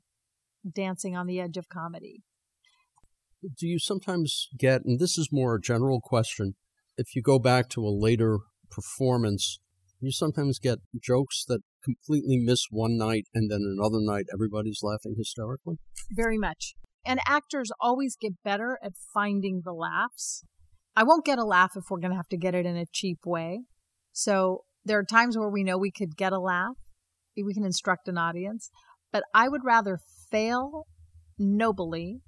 dancing 0.73 1.15
on 1.15 1.27
the 1.27 1.39
edge 1.39 1.57
of 1.57 1.67
comedy. 1.67 2.23
Do 3.57 3.67
you 3.67 3.77
sometimes 3.77 4.47
get, 4.57 4.85
and 4.85 4.99
this 4.99 5.17
is 5.17 5.29
more 5.31 5.55
a 5.55 5.61
general 5.61 5.99
question, 6.01 6.55
if 6.97 7.15
you 7.15 7.21
go 7.21 7.37
back 7.37 7.69
to 7.69 7.81
a 7.81 7.89
later 7.89 8.39
performance, 8.71 9.59
you 9.99 10.11
sometimes 10.11 10.59
get 10.59 10.79
jokes 11.01 11.45
that 11.47 11.61
completely 11.83 12.37
miss 12.37 12.65
one 12.69 12.97
night 12.97 13.25
and 13.33 13.51
then 13.51 13.61
another 13.61 13.99
night 13.99 14.25
everybody's 14.33 14.79
laughing 14.81 15.15
hysterically? 15.17 15.77
Very 16.11 16.37
much. 16.37 16.75
And 17.05 17.19
actors 17.27 17.71
always 17.79 18.17
get 18.19 18.43
better 18.43 18.79
at 18.83 18.93
finding 19.13 19.61
the 19.63 19.73
laughs. 19.73 20.43
I 20.95 21.03
won't 21.03 21.25
get 21.25 21.37
a 21.37 21.45
laugh 21.45 21.71
if 21.75 21.85
we're 21.89 21.99
going 21.99 22.11
to 22.11 22.17
have 22.17 22.29
to 22.29 22.37
get 22.37 22.55
it 22.55 22.65
in 22.65 22.77
a 22.77 22.85
cheap 22.91 23.19
way. 23.25 23.61
So 24.11 24.63
there 24.83 24.97
are 24.97 25.03
times 25.03 25.37
where 25.37 25.49
we 25.49 25.63
know 25.63 25.77
we 25.77 25.91
could 25.91 26.15
get 26.15 26.31
a 26.31 26.39
laugh, 26.39 26.77
we 27.35 27.53
can 27.53 27.65
instruct 27.65 28.07
an 28.07 28.17
audience, 28.17 28.69
but 29.11 29.23
I 29.33 29.49
would 29.49 29.65
rather 29.65 29.99
fail 30.31 30.85
nobly 31.37 32.21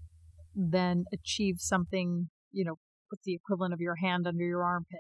than 0.54 1.06
achieve 1.14 1.56
something, 1.60 2.30
you 2.52 2.66
know, 2.66 2.76
with 3.10 3.22
the 3.24 3.36
equivalent 3.36 3.74
of 3.74 3.80
your 3.80 3.96
hand 3.96 4.28
under 4.28 4.44
your 4.44 4.64
armpit. 4.64 5.00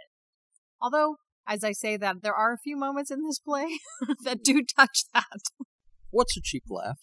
Although, 0.81 1.15
as 1.47 1.63
I 1.63 1.71
say 1.71 1.97
that, 1.97 2.17
there 2.21 2.35
are 2.35 2.53
a 2.53 2.57
few 2.57 2.77
moments 2.77 3.11
in 3.11 3.23
this 3.25 3.39
play 3.39 3.79
that 4.23 4.43
do 4.43 4.63
touch 4.77 5.03
that. 5.13 5.41
What's 6.09 6.37
a 6.37 6.41
cheap 6.41 6.63
laugh? 6.69 6.99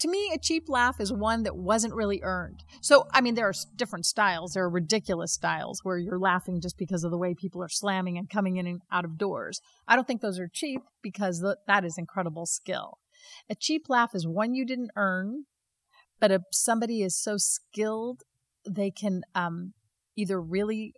To 0.00 0.08
me, 0.08 0.30
a 0.32 0.38
cheap 0.38 0.68
laugh 0.68 1.00
is 1.00 1.12
one 1.12 1.42
that 1.42 1.56
wasn't 1.56 1.94
really 1.94 2.20
earned. 2.22 2.62
So, 2.80 3.06
I 3.12 3.20
mean, 3.20 3.34
there 3.34 3.48
are 3.48 3.54
different 3.74 4.06
styles. 4.06 4.52
There 4.52 4.62
are 4.62 4.70
ridiculous 4.70 5.32
styles 5.32 5.80
where 5.82 5.98
you're 5.98 6.20
laughing 6.20 6.60
just 6.60 6.78
because 6.78 7.02
of 7.02 7.10
the 7.10 7.18
way 7.18 7.34
people 7.34 7.62
are 7.62 7.68
slamming 7.68 8.16
and 8.16 8.30
coming 8.30 8.56
in 8.56 8.66
and 8.66 8.80
out 8.92 9.04
of 9.04 9.18
doors. 9.18 9.60
I 9.88 9.96
don't 9.96 10.06
think 10.06 10.20
those 10.20 10.38
are 10.38 10.48
cheap 10.52 10.82
because 11.02 11.44
that 11.66 11.84
is 11.84 11.98
incredible 11.98 12.46
skill. 12.46 12.98
A 13.50 13.56
cheap 13.56 13.86
laugh 13.88 14.14
is 14.14 14.26
one 14.26 14.54
you 14.54 14.64
didn't 14.64 14.92
earn, 14.96 15.46
but 16.20 16.30
if 16.30 16.42
somebody 16.52 17.02
is 17.02 17.20
so 17.20 17.34
skilled, 17.36 18.22
they 18.68 18.92
can 18.92 19.22
um, 19.34 19.72
either 20.16 20.40
really 20.40 20.94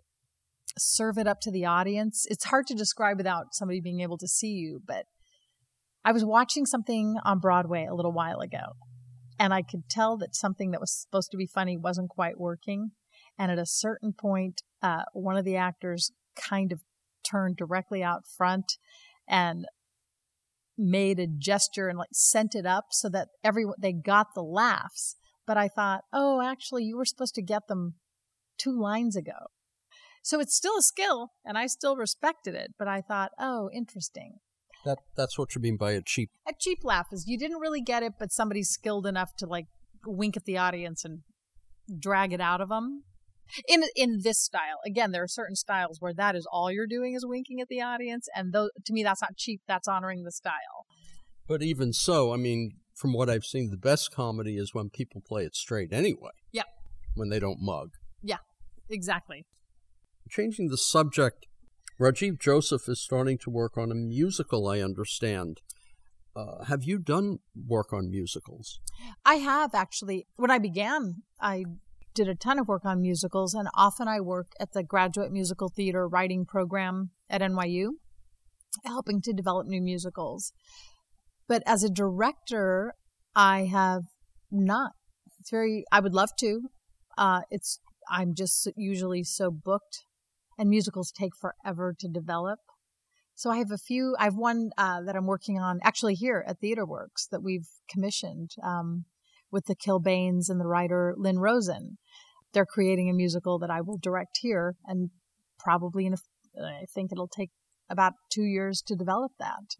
serve 0.77 1.17
it 1.17 1.27
up 1.27 1.39
to 1.41 1.51
the 1.51 1.65
audience. 1.65 2.25
It's 2.29 2.45
hard 2.45 2.67
to 2.67 2.75
describe 2.75 3.17
without 3.17 3.53
somebody 3.53 3.81
being 3.81 4.01
able 4.01 4.17
to 4.19 4.27
see 4.27 4.51
you, 4.51 4.79
but 4.85 5.05
I 6.03 6.11
was 6.11 6.25
watching 6.25 6.65
something 6.65 7.17
on 7.23 7.39
Broadway 7.39 7.85
a 7.85 7.93
little 7.93 8.13
while 8.13 8.39
ago, 8.39 8.73
and 9.41 9.55
I 9.55 9.63
could 9.63 9.89
tell 9.89 10.17
that 10.17 10.35
something 10.35 10.69
that 10.69 10.79
was 10.79 10.93
supposed 10.93 11.31
to 11.31 11.37
be 11.37 11.47
funny 11.47 11.75
wasn't 11.75 12.09
quite 12.09 12.39
working. 12.39 12.91
And 13.39 13.51
at 13.51 13.57
a 13.57 13.65
certain 13.65 14.13
point, 14.13 14.61
uh, 14.83 15.01
one 15.13 15.35
of 15.35 15.45
the 15.45 15.55
actors 15.55 16.11
kind 16.35 16.71
of 16.71 16.83
turned 17.23 17.57
directly 17.57 18.03
out 18.03 18.27
front 18.27 18.73
and 19.27 19.65
made 20.77 21.17
a 21.17 21.25
gesture 21.25 21.87
and 21.87 21.97
like 21.97 22.09
sent 22.13 22.53
it 22.53 22.67
up 22.67 22.85
so 22.91 23.09
that 23.09 23.29
everyone 23.43 23.77
they 23.81 23.93
got 23.93 24.27
the 24.35 24.43
laughs. 24.43 25.15
But 25.47 25.57
I 25.57 25.69
thought, 25.69 26.03
oh, 26.13 26.39
actually, 26.43 26.83
you 26.83 26.95
were 26.95 27.05
supposed 27.05 27.33
to 27.33 27.41
get 27.41 27.67
them 27.67 27.95
two 28.59 28.79
lines 28.79 29.15
ago. 29.15 29.47
So 30.21 30.39
it's 30.39 30.55
still 30.55 30.77
a 30.77 30.83
skill, 30.83 31.31
and 31.43 31.57
I 31.57 31.65
still 31.65 31.95
respected 31.95 32.53
it. 32.53 32.73
But 32.77 32.87
I 32.87 33.01
thought, 33.01 33.31
oh, 33.39 33.71
interesting. 33.73 34.35
That 34.85 34.99
that's 35.15 35.37
what 35.37 35.55
you 35.55 35.61
mean 35.61 35.77
by 35.77 35.91
a 35.91 36.01
cheap. 36.01 36.29
A 36.47 36.53
cheap 36.57 36.79
laugh 36.83 37.07
is 37.11 37.27
you 37.27 37.37
didn't 37.37 37.59
really 37.59 37.81
get 37.81 38.03
it, 38.03 38.13
but 38.19 38.31
somebody's 38.31 38.69
skilled 38.69 39.05
enough 39.05 39.35
to 39.37 39.45
like 39.45 39.67
wink 40.05 40.35
at 40.37 40.45
the 40.45 40.57
audience 40.57 41.05
and 41.05 41.19
drag 41.99 42.33
it 42.33 42.41
out 42.41 42.61
of 42.61 42.69
them. 42.69 43.03
In 43.67 43.83
in 43.95 44.21
this 44.23 44.39
style, 44.39 44.79
again, 44.85 45.11
there 45.11 45.23
are 45.23 45.27
certain 45.27 45.55
styles 45.55 45.97
where 45.99 46.13
that 46.13 46.35
is 46.35 46.47
all 46.51 46.71
you're 46.71 46.87
doing 46.87 47.15
is 47.15 47.25
winking 47.25 47.59
at 47.59 47.67
the 47.67 47.81
audience, 47.81 48.27
and 48.35 48.53
though 48.53 48.69
to 48.85 48.93
me 48.93 49.03
that's 49.03 49.21
not 49.21 49.35
cheap. 49.37 49.61
That's 49.67 49.87
honoring 49.87 50.23
the 50.23 50.31
style. 50.31 50.85
But 51.47 51.61
even 51.61 51.91
so, 51.91 52.33
I 52.33 52.37
mean, 52.37 52.77
from 52.95 53.13
what 53.13 53.29
I've 53.29 53.43
seen, 53.43 53.71
the 53.71 53.77
best 53.77 54.11
comedy 54.11 54.57
is 54.57 54.73
when 54.73 54.89
people 54.89 55.21
play 55.27 55.43
it 55.43 55.55
straight 55.55 55.91
anyway. 55.91 56.31
Yeah. 56.51 56.63
When 57.15 57.29
they 57.29 57.39
don't 57.39 57.59
mug. 57.59 57.89
Yeah, 58.21 58.37
exactly. 58.89 59.45
Changing 60.29 60.69
the 60.69 60.77
subject, 60.77 61.47
Rajiv 62.01 62.39
Joseph 62.39 62.89
is 62.89 62.99
starting 62.99 63.37
to 63.37 63.51
work 63.51 63.77
on 63.77 63.91
a 63.91 63.95
musical, 63.95 64.67
I 64.67 64.79
understand. 64.79 65.61
Uh, 66.35 66.63
have 66.63 66.83
you 66.83 66.97
done 66.97 67.37
work 67.55 67.93
on 67.93 68.09
musicals? 68.09 68.79
I 69.23 69.35
have 69.35 69.75
actually. 69.75 70.25
When 70.35 70.49
I 70.49 70.57
began, 70.57 71.21
I 71.39 71.65
did 72.15 72.27
a 72.27 72.33
ton 72.33 72.57
of 72.57 72.67
work 72.67 72.85
on 72.85 73.03
musicals, 73.03 73.53
and 73.53 73.67
often 73.75 74.07
I 74.07 74.19
work 74.19 74.47
at 74.59 74.73
the 74.73 74.81
graduate 74.81 75.31
musical 75.31 75.69
theater 75.69 76.07
writing 76.07 76.43
program 76.43 77.11
at 77.29 77.41
NYU, 77.41 77.89
helping 78.83 79.21
to 79.21 79.31
develop 79.31 79.67
new 79.67 79.81
musicals. 79.81 80.53
But 81.47 81.61
as 81.67 81.83
a 81.83 81.89
director, 81.89 82.95
I 83.35 83.65
have 83.65 84.05
not. 84.49 84.93
It's 85.39 85.51
very, 85.51 85.85
I 85.91 85.99
would 85.99 86.15
love 86.15 86.31
to. 86.39 86.61
Uh, 87.15 87.41
it's, 87.51 87.79
I'm 88.09 88.33
just 88.33 88.67
usually 88.75 89.23
so 89.23 89.51
booked, 89.51 90.05
and 90.61 90.69
musicals 90.69 91.11
take 91.11 91.33
forever 91.35 91.95
to 91.99 92.07
develop. 92.07 92.59
So 93.35 93.49
I 93.49 93.57
have 93.57 93.71
a 93.71 93.77
few. 93.77 94.15
I 94.19 94.25
have 94.25 94.35
one 94.35 94.69
uh, 94.77 95.01
that 95.05 95.15
I'm 95.15 95.25
working 95.25 95.57
on 95.57 95.79
actually 95.83 96.13
here 96.13 96.45
at 96.47 96.61
TheatreWorks 96.61 97.29
that 97.31 97.41
we've 97.41 97.67
commissioned. 97.89 98.51
Um, 98.63 99.05
with 99.51 99.65
the 99.65 99.75
Kilbanes 99.75 100.49
and 100.49 100.59
the 100.59 100.67
writer 100.67 101.13
Lynn 101.17 101.39
Rosen. 101.39 101.97
They're 102.53 102.65
creating 102.65 103.09
a 103.09 103.13
musical 103.13 103.59
that 103.59 103.69
I 103.69 103.81
will 103.81 103.97
direct 103.97 104.39
here, 104.41 104.75
and 104.85 105.09
probably 105.59 106.05
in 106.05 106.13
a, 106.13 106.17
I 106.61 106.85
think 106.93 107.11
it'll 107.11 107.27
take 107.27 107.51
about 107.89 108.13
two 108.31 108.43
years 108.43 108.81
to 108.87 108.95
develop 108.95 109.33
that. 109.39 109.75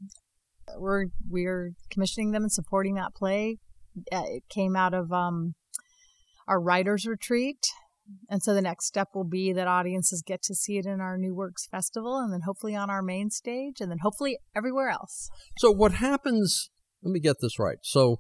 We're 0.78 1.08
we're 1.30 1.72
commissioning 1.90 2.32
them 2.32 2.44
and 2.44 2.52
supporting 2.52 2.96
that 2.96 3.16
play. 3.16 3.58
Uh, 4.12 4.24
it 4.28 4.44
came 4.50 4.76
out 4.76 4.94
of 4.94 5.12
um, 5.12 5.56
our 6.48 6.62
writers 6.62 7.06
retreat, 7.06 7.66
and 8.30 8.42
so 8.42 8.54
the 8.54 8.62
next 8.62 8.86
step 8.88 9.10
will 9.14 9.28
be 9.28 9.54
that 9.54 9.68
audiences 9.68 10.24
get 10.26 10.42
to 10.44 10.56
see 10.56 10.78
it 10.78 10.86
in 10.86 11.02
our 11.02 11.18
New 11.18 11.36
Works 11.36 11.68
Festival, 11.68 12.20
and 12.20 12.34
then 12.34 12.42
hopefully 12.46 12.76
on 12.76 12.90
our 12.90 13.02
main 13.02 13.30
stage, 13.30 13.80
and 13.80 13.90
then 13.92 14.00
hopefully 14.02 14.38
everywhere 14.56 14.90
else. 14.90 15.30
So 15.58 15.72
what 15.72 15.94
happens? 15.94 16.70
Let 17.04 17.12
me 17.12 17.20
get 17.20 17.38
this 17.42 17.58
right. 17.60 17.78
So 17.82 18.20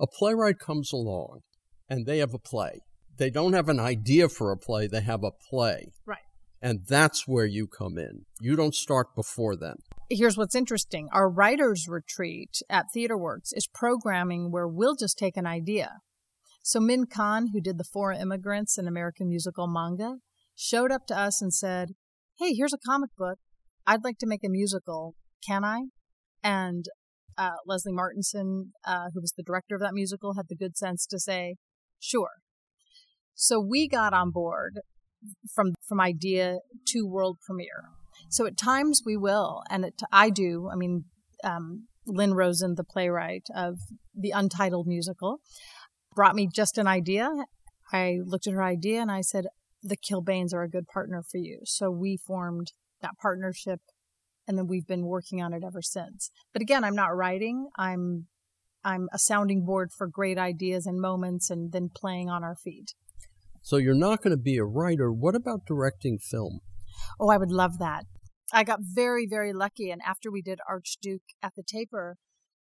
a 0.00 0.06
playwright 0.06 0.58
comes 0.58 0.92
along 0.92 1.40
and 1.88 2.06
they 2.06 2.18
have 2.18 2.34
a 2.34 2.38
play. 2.38 2.80
They 3.18 3.30
don't 3.30 3.52
have 3.52 3.68
an 3.68 3.78
idea 3.78 4.28
for 4.28 4.50
a 4.50 4.56
play, 4.56 4.86
they 4.86 5.02
have 5.02 5.22
a 5.22 5.30
play. 5.50 5.92
Right. 6.06 6.18
And 6.60 6.80
that's 6.88 7.26
where 7.26 7.44
you 7.44 7.66
come 7.66 7.98
in. 7.98 8.24
You 8.40 8.56
don't 8.56 8.74
start 8.74 9.14
before 9.16 9.56
then. 9.56 9.74
Here's 10.08 10.36
what's 10.36 10.54
interesting 10.54 11.08
our 11.12 11.28
writers' 11.28 11.86
retreat 11.88 12.62
at 12.70 12.86
TheatreWorks 12.96 13.50
is 13.52 13.66
programming 13.66 14.50
where 14.50 14.68
we'll 14.68 14.96
just 14.96 15.18
take 15.18 15.36
an 15.36 15.46
idea. 15.46 15.98
So 16.62 16.78
Min 16.80 17.06
Kahng, 17.06 17.48
who 17.52 17.60
did 17.60 17.76
The 17.76 17.84
Four 17.84 18.12
Immigrants 18.12 18.78
in 18.78 18.86
American 18.86 19.28
musical 19.28 19.66
manga, 19.66 20.16
showed 20.54 20.92
up 20.92 21.06
to 21.08 21.18
us 21.18 21.42
and 21.42 21.52
said, 21.52 21.90
Hey, 22.38 22.54
here's 22.54 22.72
a 22.72 22.78
comic 22.88 23.10
book. 23.18 23.38
I'd 23.86 24.04
like 24.04 24.18
to 24.18 24.26
make 24.26 24.44
a 24.44 24.48
musical. 24.48 25.14
Can 25.46 25.64
I? 25.64 25.86
And 26.42 26.86
uh, 27.36 27.50
Leslie 27.66 27.92
Martinson, 27.92 28.72
uh, 28.86 29.06
who 29.12 29.20
was 29.20 29.34
the 29.36 29.42
director 29.42 29.74
of 29.74 29.80
that 29.80 29.94
musical, 29.94 30.34
had 30.34 30.46
the 30.48 30.56
good 30.56 30.76
sense 30.76 31.06
to 31.06 31.18
say, 31.18 31.56
sure. 31.98 32.30
So 33.34 33.60
we 33.60 33.88
got 33.88 34.12
on 34.12 34.30
board 34.30 34.80
from 35.54 35.72
from 35.88 36.00
idea 36.00 36.58
to 36.88 37.06
world 37.06 37.38
premiere. 37.44 37.84
So 38.28 38.46
at 38.46 38.56
times 38.56 39.02
we 39.04 39.16
will, 39.16 39.62
and 39.70 39.84
it, 39.84 40.00
I 40.12 40.30
do. 40.30 40.68
I 40.72 40.76
mean, 40.76 41.04
um, 41.44 41.88
Lynn 42.06 42.34
Rosen, 42.34 42.74
the 42.76 42.84
playwright 42.84 43.46
of 43.54 43.78
the 44.14 44.30
Untitled 44.30 44.86
musical, 44.86 45.38
brought 46.14 46.34
me 46.34 46.48
just 46.52 46.78
an 46.78 46.86
idea. 46.86 47.30
I 47.92 48.18
looked 48.24 48.46
at 48.46 48.54
her 48.54 48.62
idea 48.62 49.00
and 49.00 49.10
I 49.10 49.20
said, 49.20 49.46
"The 49.82 49.96
Kilbanes 49.96 50.54
are 50.54 50.62
a 50.62 50.70
good 50.70 50.86
partner 50.86 51.22
for 51.22 51.38
you." 51.38 51.60
So 51.64 51.90
we 51.90 52.16
formed 52.16 52.72
that 53.00 53.18
partnership 53.20 53.80
and 54.46 54.58
then 54.58 54.66
we've 54.66 54.86
been 54.86 55.06
working 55.06 55.40
on 55.42 55.52
it 55.52 55.62
ever 55.64 55.82
since. 55.82 56.30
But 56.52 56.62
again, 56.62 56.84
I'm 56.84 56.94
not 56.94 57.16
writing. 57.16 57.68
I'm 57.76 58.26
I'm 58.84 59.08
a 59.12 59.18
sounding 59.18 59.64
board 59.64 59.90
for 59.96 60.08
great 60.08 60.38
ideas 60.38 60.86
and 60.86 61.00
moments 61.00 61.50
and 61.50 61.70
then 61.70 61.88
playing 61.94 62.28
on 62.28 62.42
our 62.42 62.56
feet. 62.56 62.94
So 63.62 63.76
you're 63.76 63.94
not 63.94 64.22
going 64.22 64.36
to 64.36 64.42
be 64.42 64.56
a 64.56 64.64
writer. 64.64 65.12
What 65.12 65.36
about 65.36 65.66
directing 65.66 66.18
film? 66.18 66.60
Oh, 67.20 67.28
I 67.28 67.36
would 67.36 67.52
love 67.52 67.78
that. 67.78 68.06
I 68.52 68.64
got 68.64 68.80
very, 68.82 69.24
very 69.24 69.52
lucky. 69.52 69.90
And 69.90 70.02
after 70.04 70.32
we 70.32 70.42
did 70.42 70.58
Archduke 70.68 71.22
at 71.42 71.52
the 71.56 71.62
Taper, 71.62 72.16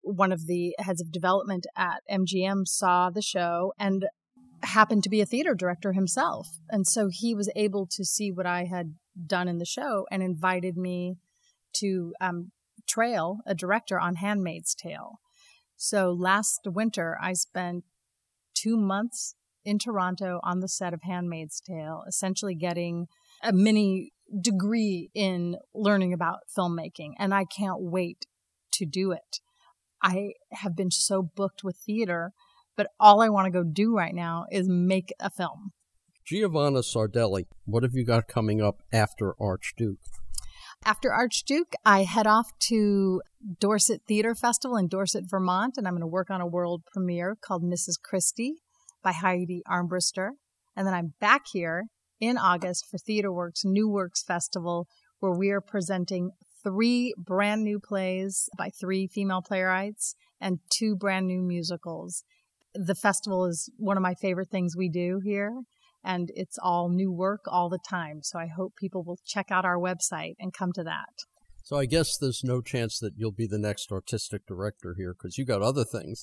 one 0.05 0.33
of 0.33 0.47
the 0.47 0.75
heads 0.79 1.01
of 1.01 1.11
development 1.11 1.67
at 1.77 2.03
MGM 2.11 2.69
saw 2.69 3.11
the 3.11 3.23
show 3.23 3.73
and 3.79 4.07
happened 4.63 5.03
to 5.05 5.11
be 5.11 5.21
a 5.21 5.27
theater 5.27 5.55
director 5.55 5.93
himself. 5.93 6.49
And 6.71 6.87
so 6.87 7.09
he 7.11 7.35
was 7.35 7.51
able 7.57 7.87
to 7.87 8.05
see 8.05 8.31
what 8.31 8.47
I 8.47 8.65
had 8.65 8.95
done 9.27 9.49
in 9.49 9.59
the 9.59 9.67
show 9.67 10.07
and 10.11 10.23
invited 10.23 10.77
me 10.77 11.17
to 11.75 12.15
um, 12.21 12.53
trail 12.87 13.39
a 13.47 13.55
director 13.55 13.99
on 13.99 14.17
Handmaid's 14.17 14.75
Tale. 14.75 15.19
So 15.77 16.13
last 16.13 16.61
winter, 16.67 17.19
I 17.21 17.33
spent 17.33 17.85
two 18.55 18.77
months 18.77 19.35
in 19.65 19.79
Toronto 19.79 20.41
on 20.43 20.61
the 20.61 20.69
set 20.69 20.95
of 20.95 21.03
Handmaid's 21.03 21.61
Tale, 21.61 22.05
essentially 22.07 22.55
getting 22.55 23.07
a 23.43 23.53
mini 23.53 24.13
degree 24.41 25.11
in 25.15 25.57
learning 25.75 26.13
about 26.13 26.41
filmmaking. 26.57 27.13
And 27.19 27.35
I 27.35 27.45
can't 27.45 27.81
wait 27.81 28.27
to 28.73 28.87
do 28.87 29.13
it. 29.13 29.41
I 30.05 30.35
have 30.53 30.77
been 30.77 30.91
so 30.91 31.23
booked 31.23 31.65
with 31.65 31.77
theater, 31.77 32.33
but 32.77 32.89
all 33.01 33.23
I 33.23 33.31
want 33.31 33.47
to 33.47 33.51
go 33.51 33.65
do 33.65 33.97
right 33.97 34.15
now 34.15 34.45
is 34.53 34.69
make 34.69 35.15
a 35.19 35.31
film. 35.31 35.73
Giovanna 36.27 36.81
Sardelli, 36.81 37.47
what 37.65 37.83
have 37.83 37.95
you 37.95 38.05
got 38.05 38.29
coming 38.29 38.61
up 38.61 38.83
after 38.93 39.35
Archduke? 39.41 39.99
After 40.85 41.11
Archduke, 41.11 41.73
I 41.87 42.03
head 42.03 42.27
off 42.27 42.51
to 42.69 43.23
Dorset 43.59 44.03
Theater 44.07 44.35
Festival 44.35 44.77
in 44.77 44.89
Dorset, 44.89 45.25
Vermont, 45.27 45.79
and 45.79 45.89
I'm 45.89 45.95
going 45.95 46.03
to 46.03 46.07
work 46.07 46.31
on 46.31 46.43
a 46.43 46.47
world 46.47 46.83
premiere 46.93 47.37
called 47.41 47.63
Mrs. 47.63 47.95
Christie 48.03 48.57
by 49.03 49.13
Heidi 49.13 49.63
Armbruster. 49.67 50.31
And 50.77 50.87
then 50.87 50.93
I'm 50.93 51.15
back 51.19 51.47
here 51.51 51.85
in 52.21 52.37
August 52.37 52.87
for 52.91 52.99
TheatreWorks 52.99 53.65
New 53.65 53.89
Works 53.89 54.23
Festival, 54.23 54.87
where 55.21 55.33
we 55.33 55.51
are 55.51 55.63
presenting 55.63 56.33
three 56.65 57.15
brand 57.17 57.63
new 57.63 57.79
plays 57.79 58.49
by 58.59 58.71
three 58.71 59.07
female 59.07 59.43
playwrights 59.43 60.15
and 60.41 60.59
two 60.71 60.97
brand 60.97 61.27
new 61.27 61.43
musicals. 61.43 62.25
The 62.75 62.95
festival 62.95 63.47
is 63.47 63.71
one 63.77 63.97
of 63.97 64.03
my 64.03 64.15
favorite 64.15 64.51
things 64.51 64.77
we 64.77 64.89
do 64.89 65.21
here, 65.23 65.63
and 66.03 66.31
it's 66.35 66.59
all 66.61 66.89
new 66.89 67.13
work 67.13 67.43
all 67.47 67.69
the 67.69 67.79
time. 67.79 68.21
So 68.23 68.39
I 68.39 68.49
hope 68.49 68.75
people 68.77 69.05
will 69.05 69.21
check 69.25 69.51
out 69.51 69.65
our 69.65 69.79
website 69.79 70.35
and 70.41 70.53
come 70.53 70.73
to 70.73 70.83
that. 70.83 71.25
So 71.65 71.79
I 71.79 71.87
guess 71.87 72.19
there's 72.19 72.43
no 72.45 72.61
chance 72.61 72.99
that 72.99 73.15
you'll 73.17 73.33
be 73.33 73.47
the 73.47 73.59
next 73.59 73.91
artistic 73.91 74.47
director 74.47 74.95
here 74.99 75.15
because 75.15 75.39
you 75.39 75.47
got 75.47 75.63
other 75.63 75.83
things. 75.83 76.23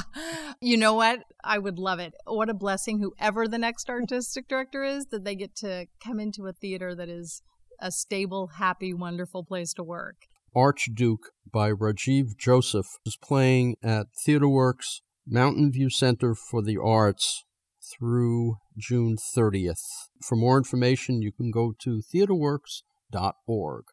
you 0.60 0.76
know 0.76 0.94
what? 0.94 1.20
I 1.44 1.60
would 1.60 1.78
love 1.78 2.00
it. 2.00 2.14
What 2.26 2.50
a 2.50 2.54
blessing, 2.54 2.98
whoever 2.98 3.46
the 3.46 3.58
next 3.58 3.88
artistic 3.88 4.48
director 4.48 4.82
is, 4.82 5.06
that 5.12 5.22
they 5.22 5.36
get 5.36 5.54
to 5.56 5.86
come 6.04 6.18
into 6.18 6.48
a 6.48 6.52
theater 6.52 6.96
that 6.96 7.08
is 7.08 7.42
a 7.82 7.90
stable, 7.90 8.46
happy, 8.58 8.94
wonderful 8.94 9.44
place 9.44 9.74
to 9.74 9.82
work. 9.82 10.28
Archduke 10.54 11.32
by 11.50 11.72
Rajiv 11.72 12.36
Joseph 12.38 12.86
is 13.04 13.16
playing 13.16 13.76
at 13.82 14.06
TheatreWorks 14.26 15.00
Mountain 15.26 15.72
View 15.72 15.90
Center 15.90 16.34
for 16.34 16.62
the 16.62 16.78
Arts 16.78 17.44
through 17.82 18.56
June 18.78 19.16
30th. 19.16 19.82
For 20.22 20.36
more 20.36 20.56
information, 20.56 21.22
you 21.22 21.32
can 21.32 21.50
go 21.50 21.74
to 21.80 22.02
theatreworks.org. 22.14 23.84